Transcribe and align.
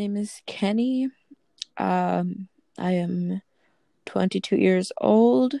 name 0.00 0.16
is 0.16 0.40
Kenny. 0.46 1.10
Um, 1.76 2.48
I 2.78 2.92
am 2.92 3.42
22 4.06 4.56
years 4.56 4.92
old. 4.98 5.54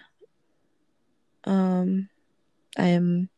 Um, 1.44 2.08
I 2.78 2.86
am. 2.86 3.28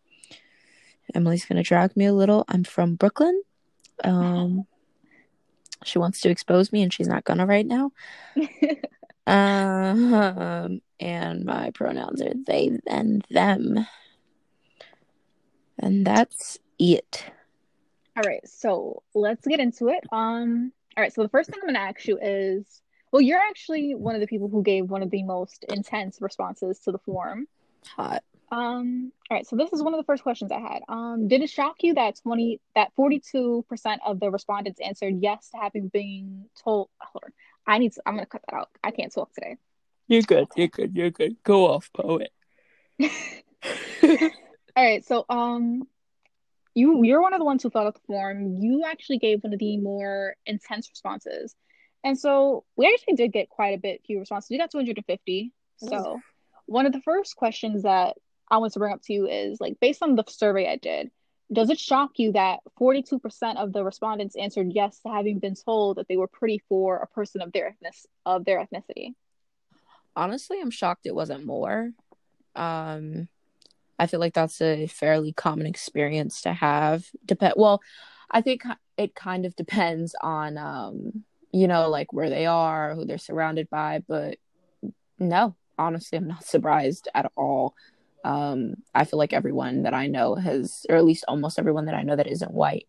Emily's 1.12 1.44
gonna 1.44 1.64
drag 1.64 1.96
me 1.96 2.06
a 2.06 2.12
little. 2.12 2.44
I'm 2.46 2.62
from 2.62 2.94
Brooklyn. 2.94 3.42
Um, 4.04 4.64
she 5.82 5.98
wants 5.98 6.20
to 6.20 6.30
expose 6.30 6.70
me, 6.70 6.82
and 6.82 6.92
she's 6.92 7.08
not 7.08 7.24
gonna 7.24 7.46
right 7.46 7.66
now. 7.66 7.90
um, 9.26 10.80
and 11.00 11.44
my 11.44 11.70
pronouns 11.74 12.22
are 12.22 12.32
they 12.46 12.78
and 12.86 13.26
them, 13.28 13.88
and 15.80 16.06
that's 16.06 16.60
it. 16.78 17.24
All 18.16 18.22
right, 18.24 18.46
so 18.46 19.02
let's 19.14 19.44
get 19.48 19.58
into 19.58 19.88
it. 19.88 20.04
Um, 20.12 20.70
all 20.96 21.02
right, 21.02 21.12
so 21.12 21.22
the 21.22 21.28
first 21.28 21.50
thing 21.50 21.58
I'm 21.62 21.68
gonna 21.68 21.78
ask 21.78 22.06
you 22.06 22.18
is, 22.20 22.82
well, 23.10 23.22
you're 23.22 23.40
actually 23.40 23.94
one 23.94 24.14
of 24.14 24.20
the 24.20 24.26
people 24.26 24.48
who 24.48 24.62
gave 24.62 24.90
one 24.90 25.02
of 25.02 25.10
the 25.10 25.22
most 25.22 25.64
intense 25.68 26.18
responses 26.20 26.78
to 26.80 26.92
the 26.92 26.98
form. 26.98 27.46
Hot. 27.96 28.22
Um, 28.50 29.12
all 29.30 29.36
right, 29.38 29.46
so 29.46 29.56
this 29.56 29.72
is 29.72 29.82
one 29.82 29.94
of 29.94 29.98
the 29.98 30.04
first 30.04 30.22
questions 30.22 30.52
I 30.52 30.60
had. 30.60 30.82
Um, 30.86 31.26
did 31.26 31.40
it 31.40 31.48
shock 31.48 31.76
you 31.82 31.94
that 31.94 32.16
20 32.22 32.60
that 32.74 32.92
42% 32.98 33.64
of 34.04 34.20
the 34.20 34.30
respondents 34.30 34.78
answered 34.80 35.14
yes 35.20 35.48
to 35.50 35.56
having 35.56 35.88
been 35.88 36.44
told 36.62 36.90
hold 37.00 37.24
on. 37.24 37.32
I 37.66 37.78
need 37.78 37.92
to 37.92 38.02
I'm 38.04 38.14
gonna 38.14 38.26
cut 38.26 38.42
that 38.48 38.56
out. 38.56 38.68
I 38.84 38.90
can't 38.90 39.12
talk 39.12 39.32
today. 39.32 39.56
You're 40.06 40.22
good. 40.22 40.48
You're 40.54 40.68
good. 40.68 40.94
You're 40.94 41.10
good. 41.10 41.36
Go 41.42 41.66
off, 41.68 41.90
poet. 41.94 42.30
All 43.00 44.30
right, 44.76 45.02
so 45.04 45.24
um 45.30 45.88
you 46.74 47.04
you're 47.04 47.22
one 47.22 47.34
of 47.34 47.38
the 47.38 47.44
ones 47.44 47.62
who 47.62 47.70
filled 47.70 47.86
out 47.86 47.94
the 47.94 48.00
form. 48.06 48.56
You 48.56 48.84
actually 48.84 49.18
gave 49.18 49.42
one 49.42 49.52
of 49.52 49.58
the 49.58 49.76
more 49.76 50.34
intense 50.46 50.88
responses. 50.90 51.54
And 52.04 52.18
so 52.18 52.64
we 52.76 52.86
actually 52.92 53.14
did 53.14 53.32
get 53.32 53.48
quite 53.48 53.74
a 53.74 53.78
bit 53.78 54.02
few 54.06 54.18
responses. 54.18 54.50
We 54.50 54.58
got 54.58 54.70
250. 54.70 55.52
So 55.76 56.20
one 56.66 56.86
of 56.86 56.92
the 56.92 57.00
first 57.00 57.36
questions 57.36 57.82
that 57.82 58.16
I 58.50 58.58
want 58.58 58.72
to 58.72 58.78
bring 58.78 58.92
up 58.92 59.02
to 59.04 59.12
you 59.12 59.26
is 59.28 59.60
like 59.60 59.78
based 59.80 60.02
on 60.02 60.16
the 60.16 60.24
survey 60.28 60.70
I 60.70 60.76
did, 60.76 61.10
does 61.52 61.70
it 61.70 61.78
shock 61.78 62.12
you 62.16 62.32
that 62.32 62.60
42% 62.80 63.56
of 63.56 63.72
the 63.72 63.84
respondents 63.84 64.36
answered 64.36 64.68
yes 64.72 65.00
to 65.00 65.10
having 65.10 65.38
been 65.38 65.54
told 65.54 65.98
that 65.98 66.08
they 66.08 66.16
were 66.16 66.28
pretty 66.28 66.62
for 66.68 66.96
a 66.96 67.06
person 67.06 67.42
of 67.42 67.52
their 67.52 67.68
ethnic 67.68 67.94
of 68.24 68.44
their 68.44 68.58
ethnicity? 68.64 69.14
Honestly, 70.16 70.60
I'm 70.60 70.70
shocked 70.70 71.06
it 71.06 71.14
wasn't 71.14 71.44
more. 71.44 71.90
Um 72.54 73.28
I 74.02 74.08
feel 74.08 74.18
like 74.18 74.34
that's 74.34 74.60
a 74.60 74.88
fairly 74.88 75.32
common 75.32 75.64
experience 75.64 76.40
to 76.42 76.52
have. 76.52 77.06
Depend 77.24 77.54
well, 77.56 77.80
I 78.32 78.40
think 78.40 78.64
it 78.96 79.14
kind 79.14 79.46
of 79.46 79.54
depends 79.54 80.16
on 80.20 80.58
um 80.58 81.22
you 81.52 81.68
know 81.68 81.88
like 81.88 82.12
where 82.12 82.28
they 82.28 82.44
are, 82.44 82.96
who 82.96 83.04
they're 83.04 83.16
surrounded 83.16 83.70
by, 83.70 84.02
but 84.08 84.38
no, 85.20 85.54
honestly, 85.78 86.18
I'm 86.18 86.26
not 86.26 86.44
surprised 86.54 87.08
at 87.14 87.30
all. 87.36 87.76
Um, 88.24 88.74
I 88.92 89.04
feel 89.04 89.20
like 89.20 89.32
everyone 89.32 89.84
that 89.84 89.94
I 89.94 90.08
know 90.08 90.34
has, 90.34 90.84
or 90.88 90.96
at 90.96 91.04
least 91.04 91.24
almost 91.28 91.60
everyone 91.60 91.84
that 91.84 91.94
I 91.94 92.02
know 92.02 92.16
that 92.16 92.26
isn't 92.26 92.52
white, 92.52 92.88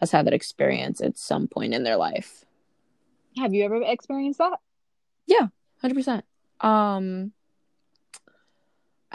has 0.00 0.12
had 0.12 0.26
that 0.26 0.32
experience 0.32 1.02
at 1.02 1.18
some 1.18 1.46
point 1.46 1.74
in 1.74 1.84
their 1.84 1.96
life. 1.98 2.46
Have 3.36 3.52
you 3.52 3.64
ever 3.66 3.82
experienced 3.82 4.38
that? 4.38 4.60
Yeah, 5.26 5.48
hundred 5.82 5.96
percent. 5.96 6.24
Um, 6.60 7.32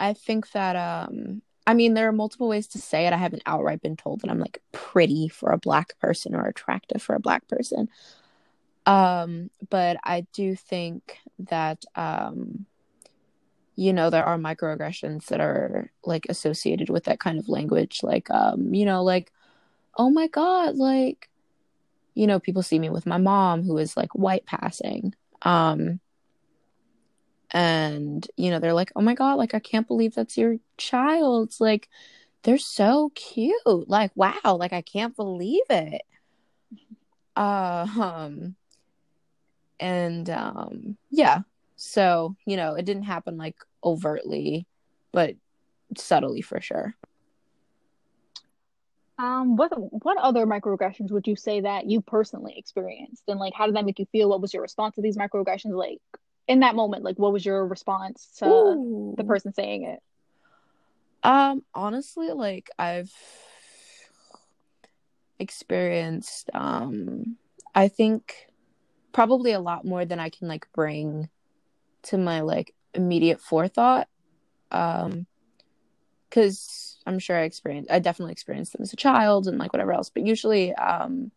I 0.00 0.14
think 0.14 0.50
that 0.52 0.76
um, 0.76 1.42
I 1.66 1.74
mean, 1.74 1.94
there 1.94 2.08
are 2.08 2.12
multiple 2.12 2.48
ways 2.48 2.66
to 2.68 2.78
say 2.78 3.06
it. 3.06 3.12
I 3.12 3.16
haven't 3.16 3.42
outright 3.46 3.82
been 3.82 3.96
told 3.96 4.22
that 4.22 4.30
I'm 4.30 4.40
like 4.40 4.60
pretty 4.72 5.28
for 5.28 5.52
a 5.52 5.58
black 5.58 5.98
person 6.00 6.34
or 6.34 6.46
attractive 6.46 7.02
for 7.02 7.14
a 7.14 7.20
black 7.20 7.46
person. 7.48 7.88
Um, 8.86 9.50
but 9.68 9.98
I 10.02 10.26
do 10.32 10.56
think 10.56 11.18
that 11.38 11.84
um 11.94 12.66
you 13.76 13.92
know 13.92 14.10
there 14.10 14.24
are 14.24 14.36
microaggressions 14.36 15.26
that 15.26 15.40
are 15.40 15.90
like 16.04 16.26
associated 16.28 16.90
with 16.90 17.04
that 17.04 17.20
kind 17.20 17.38
of 17.38 17.48
language 17.48 18.00
like 18.02 18.30
um 18.30 18.74
you 18.74 18.84
know 18.84 19.02
like 19.02 19.32
oh 19.96 20.10
my 20.10 20.26
god 20.26 20.76
like 20.76 21.30
you 22.14 22.26
know 22.26 22.38
people 22.38 22.62
see 22.62 22.78
me 22.78 22.90
with 22.90 23.06
my 23.06 23.16
mom 23.16 23.62
who 23.62 23.78
is 23.78 23.96
like 23.96 24.14
white 24.14 24.44
passing 24.44 25.14
um 25.42 25.98
and 27.52 28.28
you 28.36 28.50
know 28.50 28.58
they're 28.58 28.74
like 28.74 28.92
oh 28.96 29.00
my 29.00 29.14
god 29.14 29.34
like 29.34 29.54
i 29.54 29.58
can't 29.58 29.88
believe 29.88 30.14
that's 30.14 30.38
your 30.38 30.56
child 30.76 31.52
like 31.60 31.88
they're 32.42 32.58
so 32.58 33.10
cute 33.14 33.54
like 33.88 34.10
wow 34.14 34.56
like 34.58 34.72
i 34.72 34.82
can't 34.82 35.16
believe 35.16 35.64
it 35.68 36.02
uh, 37.36 37.86
um 38.00 38.54
and 39.78 40.28
um 40.30 40.96
yeah 41.10 41.40
so 41.76 42.36
you 42.46 42.56
know 42.56 42.74
it 42.74 42.84
didn't 42.84 43.04
happen 43.04 43.38
like 43.38 43.56
overtly, 43.84 44.66
but 45.12 45.34
subtly 45.96 46.42
for 46.42 46.60
sure. 46.60 46.94
Um, 49.18 49.56
what 49.56 49.70
what 50.02 50.16
other 50.18 50.46
microaggressions 50.46 51.10
would 51.10 51.26
you 51.26 51.36
say 51.36 51.60
that 51.60 51.88
you 51.88 52.00
personally 52.00 52.54
experienced, 52.56 53.24
and 53.28 53.38
like 53.38 53.52
how 53.54 53.66
did 53.66 53.76
that 53.76 53.84
make 53.84 53.98
you 53.98 54.06
feel? 54.12 54.28
What 54.28 54.40
was 54.40 54.54
your 54.54 54.62
response 54.62 54.94
to 54.94 55.02
these 55.02 55.18
microaggressions? 55.18 55.72
Like 55.72 56.00
in 56.50 56.60
that 56.60 56.74
moment, 56.74 57.04
like 57.04 57.16
what 57.16 57.32
was 57.32 57.46
your 57.46 57.64
response 57.64 58.28
to 58.38 58.46
Ooh. 58.46 59.14
the 59.16 59.22
person 59.22 59.54
saying 59.54 59.84
it? 59.84 60.02
Um, 61.22 61.62
honestly, 61.72 62.30
like 62.30 62.70
I've 62.76 63.12
experienced, 65.38 66.50
um, 66.52 67.36
I 67.72 67.86
think 67.86 68.48
probably 69.12 69.52
a 69.52 69.60
lot 69.60 69.84
more 69.84 70.04
than 70.04 70.18
I 70.18 70.28
can 70.28 70.48
like 70.48 70.66
bring 70.72 71.28
to 72.02 72.18
my 72.18 72.40
like 72.40 72.74
immediate 72.94 73.40
forethought 73.40 74.08
um 74.72 75.26
because 76.28 76.98
i'm 77.06 77.18
sure 77.18 77.36
i 77.36 77.42
experienced 77.42 77.90
i 77.90 77.98
definitely 77.98 78.32
experienced 78.32 78.72
them 78.72 78.82
as 78.82 78.92
a 78.92 78.96
child 78.96 79.46
and 79.46 79.58
like 79.58 79.72
whatever 79.72 79.92
else 79.92 80.10
but 80.10 80.26
usually 80.26 80.74
um 80.74 81.30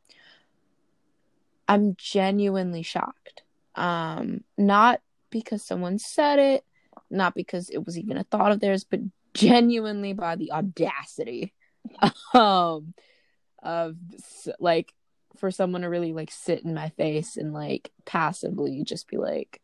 i'm 1.68 1.96
genuinely 1.96 2.82
shocked 2.82 3.44
um 3.76 4.44
not 4.58 5.02
because 5.30 5.64
someone 5.64 5.98
said 5.98 6.40
it 6.40 6.64
not 7.10 7.34
because 7.36 7.70
it 7.70 7.86
was 7.86 7.98
even 7.98 8.18
a 8.18 8.24
thought 8.24 8.52
of 8.52 8.60
theirs 8.60 8.84
but 8.84 9.00
genuinely 9.34 10.14
by 10.14 10.36
the 10.36 10.52
audacity 10.52 11.54
um 12.34 12.94
of 13.62 13.96
like 14.60 14.94
for 15.38 15.50
someone 15.50 15.82
to 15.82 15.90
really 15.90 16.14
like 16.14 16.32
sit 16.32 16.64
in 16.64 16.74
my 16.74 16.90
face 16.90 17.38
and 17.38 17.54
like 17.54 17.92
passively 18.06 18.84
just 18.84 19.08
be 19.08 19.18
like 19.18 19.62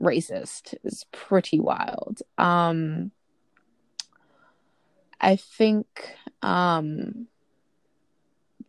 racist 0.00 0.74
is 0.84 1.06
pretty 1.12 1.60
wild. 1.60 2.22
Um, 2.38 3.12
I 5.20 5.36
think 5.36 5.86
um, 6.42 7.28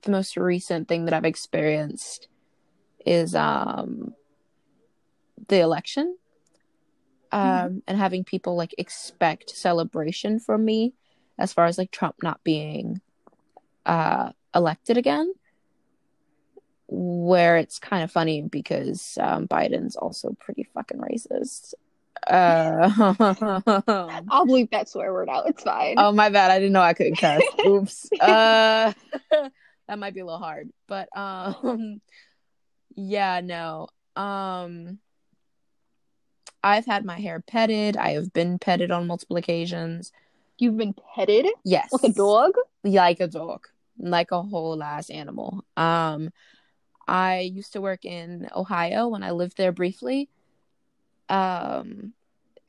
the 0.03 0.11
most 0.11 0.37
recent 0.37 0.87
thing 0.87 1.05
that 1.05 1.13
I've 1.13 1.25
experienced 1.25 2.27
is 3.05 3.33
um, 3.33 4.13
the 5.47 5.59
election 5.59 6.17
um, 7.31 7.41
mm-hmm. 7.41 7.77
and 7.87 7.97
having 7.97 8.23
people 8.23 8.55
like 8.55 8.75
expect 8.77 9.49
celebration 9.49 10.39
from 10.39 10.63
me 10.63 10.93
as 11.37 11.53
far 11.53 11.65
as 11.65 11.77
like 11.77 11.91
Trump 11.91 12.15
not 12.21 12.43
being 12.43 13.01
uh, 13.85 14.31
elected 14.53 14.97
again 14.97 15.33
where 16.87 17.57
it's 17.57 17.79
kind 17.79 18.03
of 18.03 18.11
funny 18.11 18.41
because 18.41 19.17
um, 19.19 19.47
Biden's 19.47 19.95
also 19.95 20.35
pretty 20.39 20.67
fucking 20.75 20.99
racist. 20.99 21.73
Uh, 22.27 22.89
I'll 24.29 24.45
bleep 24.45 24.69
that 24.71 24.87
swear 24.89 25.11
word 25.11 25.27
out. 25.27 25.49
It's 25.49 25.63
fine. 25.63 25.95
Oh 25.97 26.11
my 26.11 26.29
bad. 26.29 26.51
I 26.51 26.59
didn't 26.59 26.73
know 26.73 26.81
I 26.81 26.93
couldn't 26.93 27.15
cuss. 27.15 27.41
Oops. 27.65 28.09
Uh, 28.21 28.93
that 29.87 29.99
might 29.99 30.13
be 30.13 30.19
a 30.19 30.25
little 30.25 30.39
hard, 30.39 30.69
but 30.87 31.09
um, 31.17 31.99
yeah, 32.95 33.41
no. 33.43 33.87
Um, 34.15 34.99
I've 36.63 36.85
had 36.85 37.03
my 37.03 37.19
hair 37.19 37.41
petted. 37.41 37.97
I 37.97 38.11
have 38.11 38.31
been 38.31 38.57
petted 38.57 38.89
on 38.89 39.07
multiple 39.07 39.35
occasions. 39.35 40.11
You've 40.57 40.77
been 40.77 40.95
petted? 41.15 41.47
Yes. 41.65 41.91
Like 41.91 42.03
a 42.03 42.13
dog? 42.13 42.53
Like 42.83 43.19
a 43.19 43.27
dog. 43.27 43.67
Like 43.97 44.31
a 44.31 44.41
whole 44.41 44.81
ass 44.81 45.09
animal. 45.09 45.65
Um, 45.75 46.29
I 47.07 47.41
used 47.41 47.73
to 47.73 47.81
work 47.81 48.05
in 48.05 48.47
Ohio 48.55 49.09
when 49.09 49.23
I 49.23 49.31
lived 49.31 49.57
there 49.57 49.73
briefly. 49.73 50.29
Um, 51.27 52.13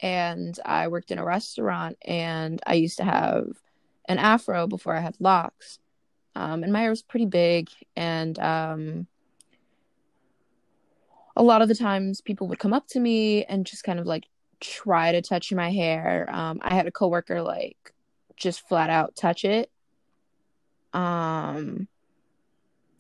and 0.00 0.58
I 0.64 0.88
worked 0.88 1.11
in 1.12 1.19
a 1.19 1.25
restaurant 1.25 1.96
and 2.05 2.61
I 2.67 2.75
used 2.75 2.99
to 2.99 3.05
have 3.05 3.46
an 4.06 4.19
afro 4.19 4.67
before 4.67 4.94
I 4.94 5.00
had 5.00 5.17
locks. 5.20 5.79
Um, 6.35 6.64
and 6.64 6.73
my 6.73 6.81
hair 6.81 6.91
was 6.91 7.02
pretty 7.02 7.26
big 7.26 7.70
and 7.94 8.37
um, 8.41 9.06
a 11.37 11.43
lot 11.43 11.63
of 11.63 11.69
the 11.69 11.75
times 11.75 12.21
people 12.21 12.47
would 12.49 12.59
come 12.59 12.73
up 12.73 12.87
to 12.89 13.01
me 13.01 13.45
and 13.45 13.67
just 13.67 13.85
kind 13.85 13.99
of 13.99 14.07
like 14.07 14.25
try 14.61 15.13
to 15.13 15.23
touch 15.23 15.53
my 15.53 15.71
hair. 15.71 16.29
Um, 16.31 16.61
I 16.63 16.75
had 16.75 16.87
a 16.87 16.93
coworker 16.93 17.43
like 17.43 17.93
just 18.37 18.67
flat 18.69 18.91
out 18.91 19.17
touch 19.17 19.45
it. 19.45 19.71
Um, 20.93 21.89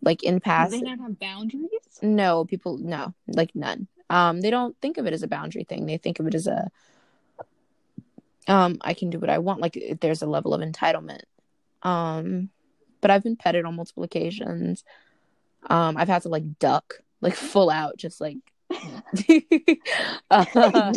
like 0.04 0.22
in 0.22 0.38
past 0.40 0.70
they 0.70 0.80
not 0.80 1.00
have 1.00 1.18
boundaries? 1.18 1.98
no 2.02 2.44
people 2.44 2.76
no 2.78 3.14
like 3.26 3.54
none 3.54 3.88
um 4.10 4.40
they 4.40 4.50
don't 4.50 4.76
think 4.80 4.98
of 4.98 5.06
it 5.06 5.12
as 5.12 5.22
a 5.22 5.28
boundary 5.28 5.64
thing 5.64 5.86
they 5.86 5.96
think 5.96 6.20
of 6.20 6.26
it 6.26 6.34
as 6.34 6.46
a 6.46 6.70
um 8.46 8.76
i 8.82 8.92
can 8.92 9.10
do 9.10 9.18
what 9.18 9.30
i 9.30 9.38
want 9.38 9.60
like 9.60 9.98
there's 10.00 10.22
a 10.22 10.26
level 10.26 10.52
of 10.52 10.60
entitlement 10.60 11.22
um 11.82 12.50
but 13.00 13.10
i've 13.10 13.22
been 13.22 13.36
petted 13.36 13.64
on 13.64 13.74
multiple 13.74 14.02
occasions 14.02 14.84
um 15.68 15.96
i've 15.96 16.08
had 16.08 16.22
to 16.22 16.28
like 16.28 16.58
duck 16.58 17.00
like 17.24 17.34
full 17.34 17.70
out 17.70 17.96
just 17.96 18.20
like 18.20 18.36
uh, 20.30 20.92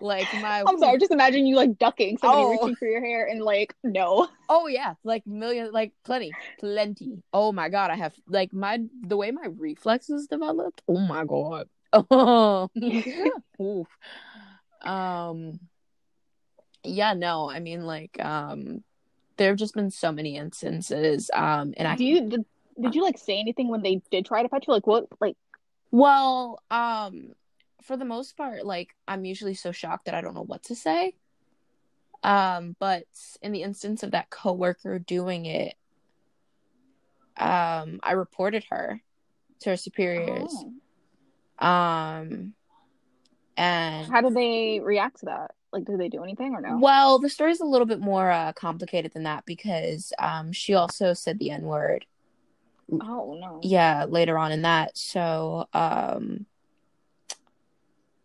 like 0.00 0.32
my 0.40 0.64
I'm 0.66 0.78
sorry, 0.78 0.98
just 0.98 1.12
imagine 1.12 1.46
you 1.46 1.56
like 1.56 1.78
ducking 1.78 2.16
somebody 2.18 2.42
Oh. 2.42 2.50
reaching 2.50 2.76
for 2.76 2.88
your 2.88 3.04
hair 3.04 3.26
and 3.26 3.42
like 3.42 3.74
no. 3.84 4.26
Oh 4.48 4.66
yeah, 4.66 4.94
like 5.04 5.26
million, 5.26 5.70
like 5.72 5.92
plenty, 6.04 6.34
plenty. 6.58 7.22
Oh 7.32 7.52
my 7.52 7.68
god, 7.68 7.90
I 7.90 7.96
have 7.96 8.14
like 8.26 8.52
my 8.52 8.80
the 9.06 9.16
way 9.16 9.30
my 9.30 9.46
reflexes 9.46 10.26
developed. 10.26 10.82
Oh 10.88 10.98
my 10.98 11.24
god. 11.24 11.68
Oh, 11.92 12.70
Oof. 13.60 13.88
um, 14.82 15.58
yeah, 16.84 17.14
no, 17.14 17.50
I 17.50 17.60
mean 17.60 17.84
like 17.84 18.16
um, 18.24 18.82
there 19.36 19.48
have 19.48 19.58
just 19.58 19.74
been 19.74 19.90
so 19.90 20.12
many 20.12 20.36
instances. 20.36 21.30
Um, 21.34 21.74
and 21.76 21.86
I 21.88 21.96
Do 21.96 22.04
you 22.04 22.28
did, 22.28 22.44
did 22.80 22.94
you 22.94 23.02
like 23.02 23.18
say 23.18 23.38
anything 23.38 23.68
when 23.68 23.82
they 23.82 24.00
did 24.10 24.24
try 24.24 24.42
to 24.42 24.48
pet 24.48 24.66
you? 24.66 24.72
Like 24.72 24.86
what 24.86 25.06
like 25.20 25.36
well, 25.90 26.62
um, 26.70 27.32
for 27.82 27.96
the 27.96 28.04
most 28.04 28.36
part, 28.36 28.64
like 28.64 28.94
I'm 29.08 29.24
usually 29.24 29.54
so 29.54 29.72
shocked 29.72 30.06
that 30.06 30.14
I 30.14 30.20
don't 30.20 30.34
know 30.34 30.44
what 30.44 30.64
to 30.64 30.74
say. 30.74 31.14
Um, 32.22 32.76
but 32.78 33.04
in 33.40 33.52
the 33.52 33.62
instance 33.62 34.02
of 34.02 34.10
that 34.10 34.30
coworker 34.30 34.98
doing 34.98 35.46
it, 35.46 35.74
um, 37.36 38.00
I 38.02 38.12
reported 38.12 38.64
her 38.70 39.00
to 39.60 39.70
her 39.70 39.76
superiors. 39.76 40.54
Oh. 41.58 41.66
Um, 41.66 42.54
and 43.56 44.10
How 44.10 44.20
did 44.20 44.34
they 44.34 44.80
react 44.80 45.20
to 45.20 45.26
that? 45.26 45.52
Like 45.72 45.84
did 45.84 46.00
they 46.00 46.08
do 46.08 46.22
anything 46.22 46.54
or 46.54 46.60
no? 46.60 46.78
well, 46.78 47.18
the 47.20 47.28
story's 47.28 47.60
a 47.60 47.64
little 47.64 47.86
bit 47.86 48.00
more 48.00 48.30
uh, 48.30 48.52
complicated 48.52 49.12
than 49.12 49.22
that 49.22 49.44
because 49.46 50.12
um, 50.18 50.52
she 50.52 50.74
also 50.74 51.14
said 51.14 51.38
the 51.38 51.50
N 51.50 51.62
word. 51.62 52.06
Oh 52.92 53.36
no. 53.40 53.60
Yeah, 53.62 54.06
later 54.08 54.38
on 54.38 54.52
in 54.52 54.62
that. 54.62 54.96
So 54.96 55.68
um, 55.72 56.46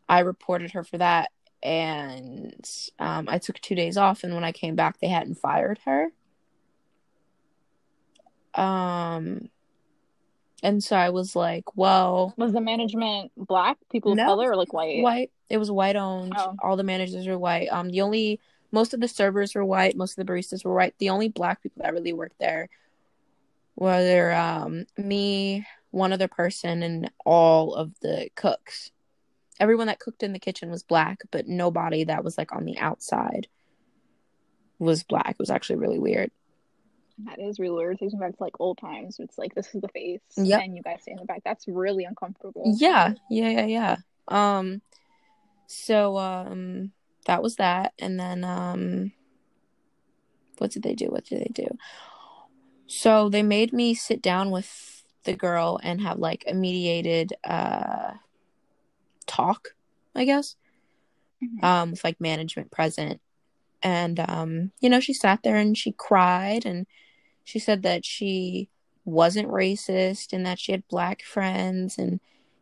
I 0.07 0.19
reported 0.19 0.71
her 0.71 0.83
for 0.83 0.97
that, 0.97 1.31
and 1.61 2.67
um, 2.99 3.27
I 3.29 3.37
took 3.37 3.59
two 3.59 3.75
days 3.75 3.97
off. 3.97 4.23
And 4.23 4.33
when 4.33 4.43
I 4.43 4.51
came 4.51 4.75
back, 4.75 4.99
they 4.99 5.07
hadn't 5.07 5.35
fired 5.35 5.79
her. 5.85 6.09
Um, 8.53 9.49
and 10.63 10.83
so 10.83 10.95
I 10.95 11.09
was 11.09 11.35
like, 11.35 11.75
well. 11.75 12.33
Was 12.37 12.53
the 12.53 12.61
management 12.61 13.31
black, 13.35 13.77
people 13.91 14.13
of 14.13 14.17
No. 14.17 14.25
color, 14.25 14.51
or 14.51 14.55
like 14.55 14.73
white? 14.73 15.01
white. 15.01 15.31
It 15.49 15.57
was 15.57 15.69
white 15.69 15.95
owned. 15.95 16.33
Oh. 16.37 16.55
All 16.63 16.77
the 16.77 16.83
managers 16.83 17.27
were 17.27 17.37
white. 17.37 17.67
Um, 17.71 17.89
the 17.89 18.01
only 18.01 18.39
most 18.71 18.93
of 18.93 18.99
the 18.99 19.07
servers 19.07 19.53
were 19.53 19.65
white. 19.65 19.95
Most 19.95 20.17
of 20.17 20.25
the 20.25 20.31
baristas 20.31 20.65
were 20.65 20.73
white. 20.73 20.95
The 20.97 21.09
only 21.09 21.29
black 21.29 21.61
people 21.61 21.83
that 21.83 21.93
really 21.93 22.13
worked 22.13 22.39
there 22.39 22.69
were 23.75 24.33
um 24.33 24.85
me, 24.97 25.65
one 25.91 26.13
other 26.13 26.27
person, 26.27 26.83
and 26.83 27.11
all 27.25 27.73
of 27.75 27.91
the 28.01 28.29
cooks. 28.35 28.91
Everyone 29.59 29.87
that 29.87 29.99
cooked 29.99 30.23
in 30.23 30.33
the 30.33 30.39
kitchen 30.39 30.69
was 30.69 30.83
black, 30.83 31.19
but 31.31 31.47
nobody 31.47 32.03
that 32.05 32.23
was 32.23 32.37
like 32.37 32.53
on 32.53 32.65
the 32.65 32.77
outside 32.77 33.47
was 34.79 35.03
black. 35.03 35.31
It 35.31 35.39
was 35.39 35.49
actually 35.49 35.77
really 35.77 35.99
weird. 35.99 36.31
That 37.25 37.39
is 37.39 37.59
really 37.59 37.75
weird. 37.75 37.95
It 37.95 37.99
takes 37.99 38.13
me 38.13 38.19
back 38.19 38.35
to 38.35 38.43
like 38.43 38.59
old 38.59 38.77
times. 38.77 39.17
It's 39.19 39.37
like 39.37 39.55
this 39.55 39.73
is 39.73 39.81
the 39.81 39.87
face, 39.87 40.19
Yep. 40.35 40.61
and 40.61 40.75
you 40.75 40.81
guys 40.83 41.01
stay 41.01 41.11
in 41.13 41.17
the 41.17 41.23
back. 41.25 41.43
That's 41.45 41.65
really 41.67 42.03
uncomfortable. 42.03 42.75
Yeah, 42.77 43.13
yeah, 43.29 43.49
yeah, 43.49 43.65
yeah. 43.65 43.95
Um, 44.27 44.81
so 45.67 46.17
um, 46.17 46.91
that 47.25 47.41
was 47.41 47.55
that, 47.55 47.93
and 47.99 48.19
then 48.19 48.43
um, 48.43 49.13
what 50.57 50.71
did 50.71 50.83
they 50.83 50.93
do? 50.93 51.05
What 51.05 51.23
did 51.23 51.39
they 51.39 51.51
do? 51.53 51.67
So 52.87 53.29
they 53.29 53.43
made 53.43 53.73
me 53.73 53.93
sit 53.95 54.21
down 54.21 54.51
with 54.51 55.03
the 55.23 55.33
girl 55.33 55.79
and 55.83 56.01
have 56.01 56.19
like 56.19 56.43
a 56.47 56.53
mediated 56.53 57.33
uh 57.43 58.13
talk, 59.25 59.69
I 60.13 60.25
guess, 60.25 60.55
Mhm. 61.41 61.63
um, 61.63 61.91
with 61.91 62.03
like 62.03 62.21
management 62.21 62.71
present, 62.71 63.21
and 63.81 64.19
um, 64.19 64.71
you 64.79 64.89
know, 64.89 64.99
she 64.99 65.13
sat 65.13 65.43
there 65.43 65.55
and 65.57 65.77
she 65.77 65.91
cried 65.91 66.65
and 66.65 66.85
she 67.43 67.59
said 67.59 67.83
that 67.83 68.05
she 68.05 68.69
wasn't 69.03 69.47
racist 69.49 70.33
and 70.33 70.45
that 70.45 70.59
she 70.59 70.71
had 70.71 70.87
black 70.87 71.21
friends 71.21 71.97
and 71.99 72.19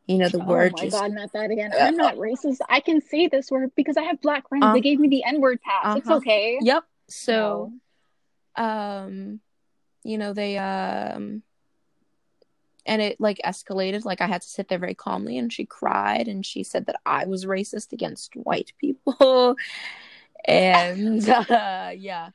you 0.07 0.17
know 0.17 0.27
the 0.27 0.41
oh 0.41 0.45
word 0.45 0.73
my 0.73 0.79
just 0.79 0.91
god, 0.91 1.11
not 1.13 1.31
that 1.33 1.51
again. 1.51 1.71
Uh, 1.73 1.79
I'm 1.79 1.95
not 1.95 2.15
racist. 2.15 2.57
I 2.69 2.81
can 2.81 3.01
say 3.01 3.27
this 3.27 3.49
word 3.49 3.71
because 3.75 3.95
I 3.95 4.03
have 4.03 4.19
black 4.21 4.49
friends. 4.49 4.65
Uh, 4.65 4.73
they 4.73 4.81
gave 4.81 4.99
me 4.99 5.07
the 5.07 5.23
N 5.23 5.39
word 5.39 5.59
pass. 5.61 5.97
It's 5.97 6.07
uh-huh. 6.07 6.17
okay. 6.17 6.59
Yep. 6.61 6.83
So, 7.09 7.73
um, 8.55 9.39
you 10.03 10.17
know, 10.17 10.33
they 10.33 10.57
um 10.57 11.44
and 12.85 13.01
it 13.01 13.19
like 13.19 13.39
escalated. 13.45 14.05
Like 14.05 14.21
I 14.21 14.27
had 14.27 14.41
to 14.41 14.47
sit 14.47 14.67
there 14.67 14.79
very 14.79 14.95
calmly 14.95 15.38
and 15.38 15.51
she 15.51 15.65
cried 15.65 16.27
and 16.27 16.45
she 16.45 16.63
said 16.63 16.85
that 16.88 17.00
I 17.05 17.25
was 17.25 17.45
racist 17.45 17.94
against 17.94 18.35
white 18.35 18.73
people. 18.79 19.55
and 20.45 21.27
uh 21.50 21.91
yeah. 21.95 22.29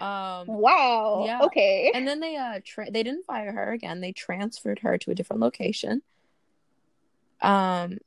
Um 0.00 0.46
Wow. 0.46 1.24
yeah. 1.26 1.40
Okay. 1.42 1.92
and 1.94 2.06
then 2.06 2.20
they 2.20 2.36
uh 2.36 2.60
tra- 2.64 2.90
they 2.90 3.02
didn't 3.02 3.26
fire 3.26 3.52
her 3.52 3.72
again. 3.72 4.00
They 4.00 4.12
transferred 4.12 4.80
her 4.80 4.98
to 4.98 5.10
a 5.10 5.14
different 5.14 5.42
location. 5.42 6.02
Um 7.40 7.98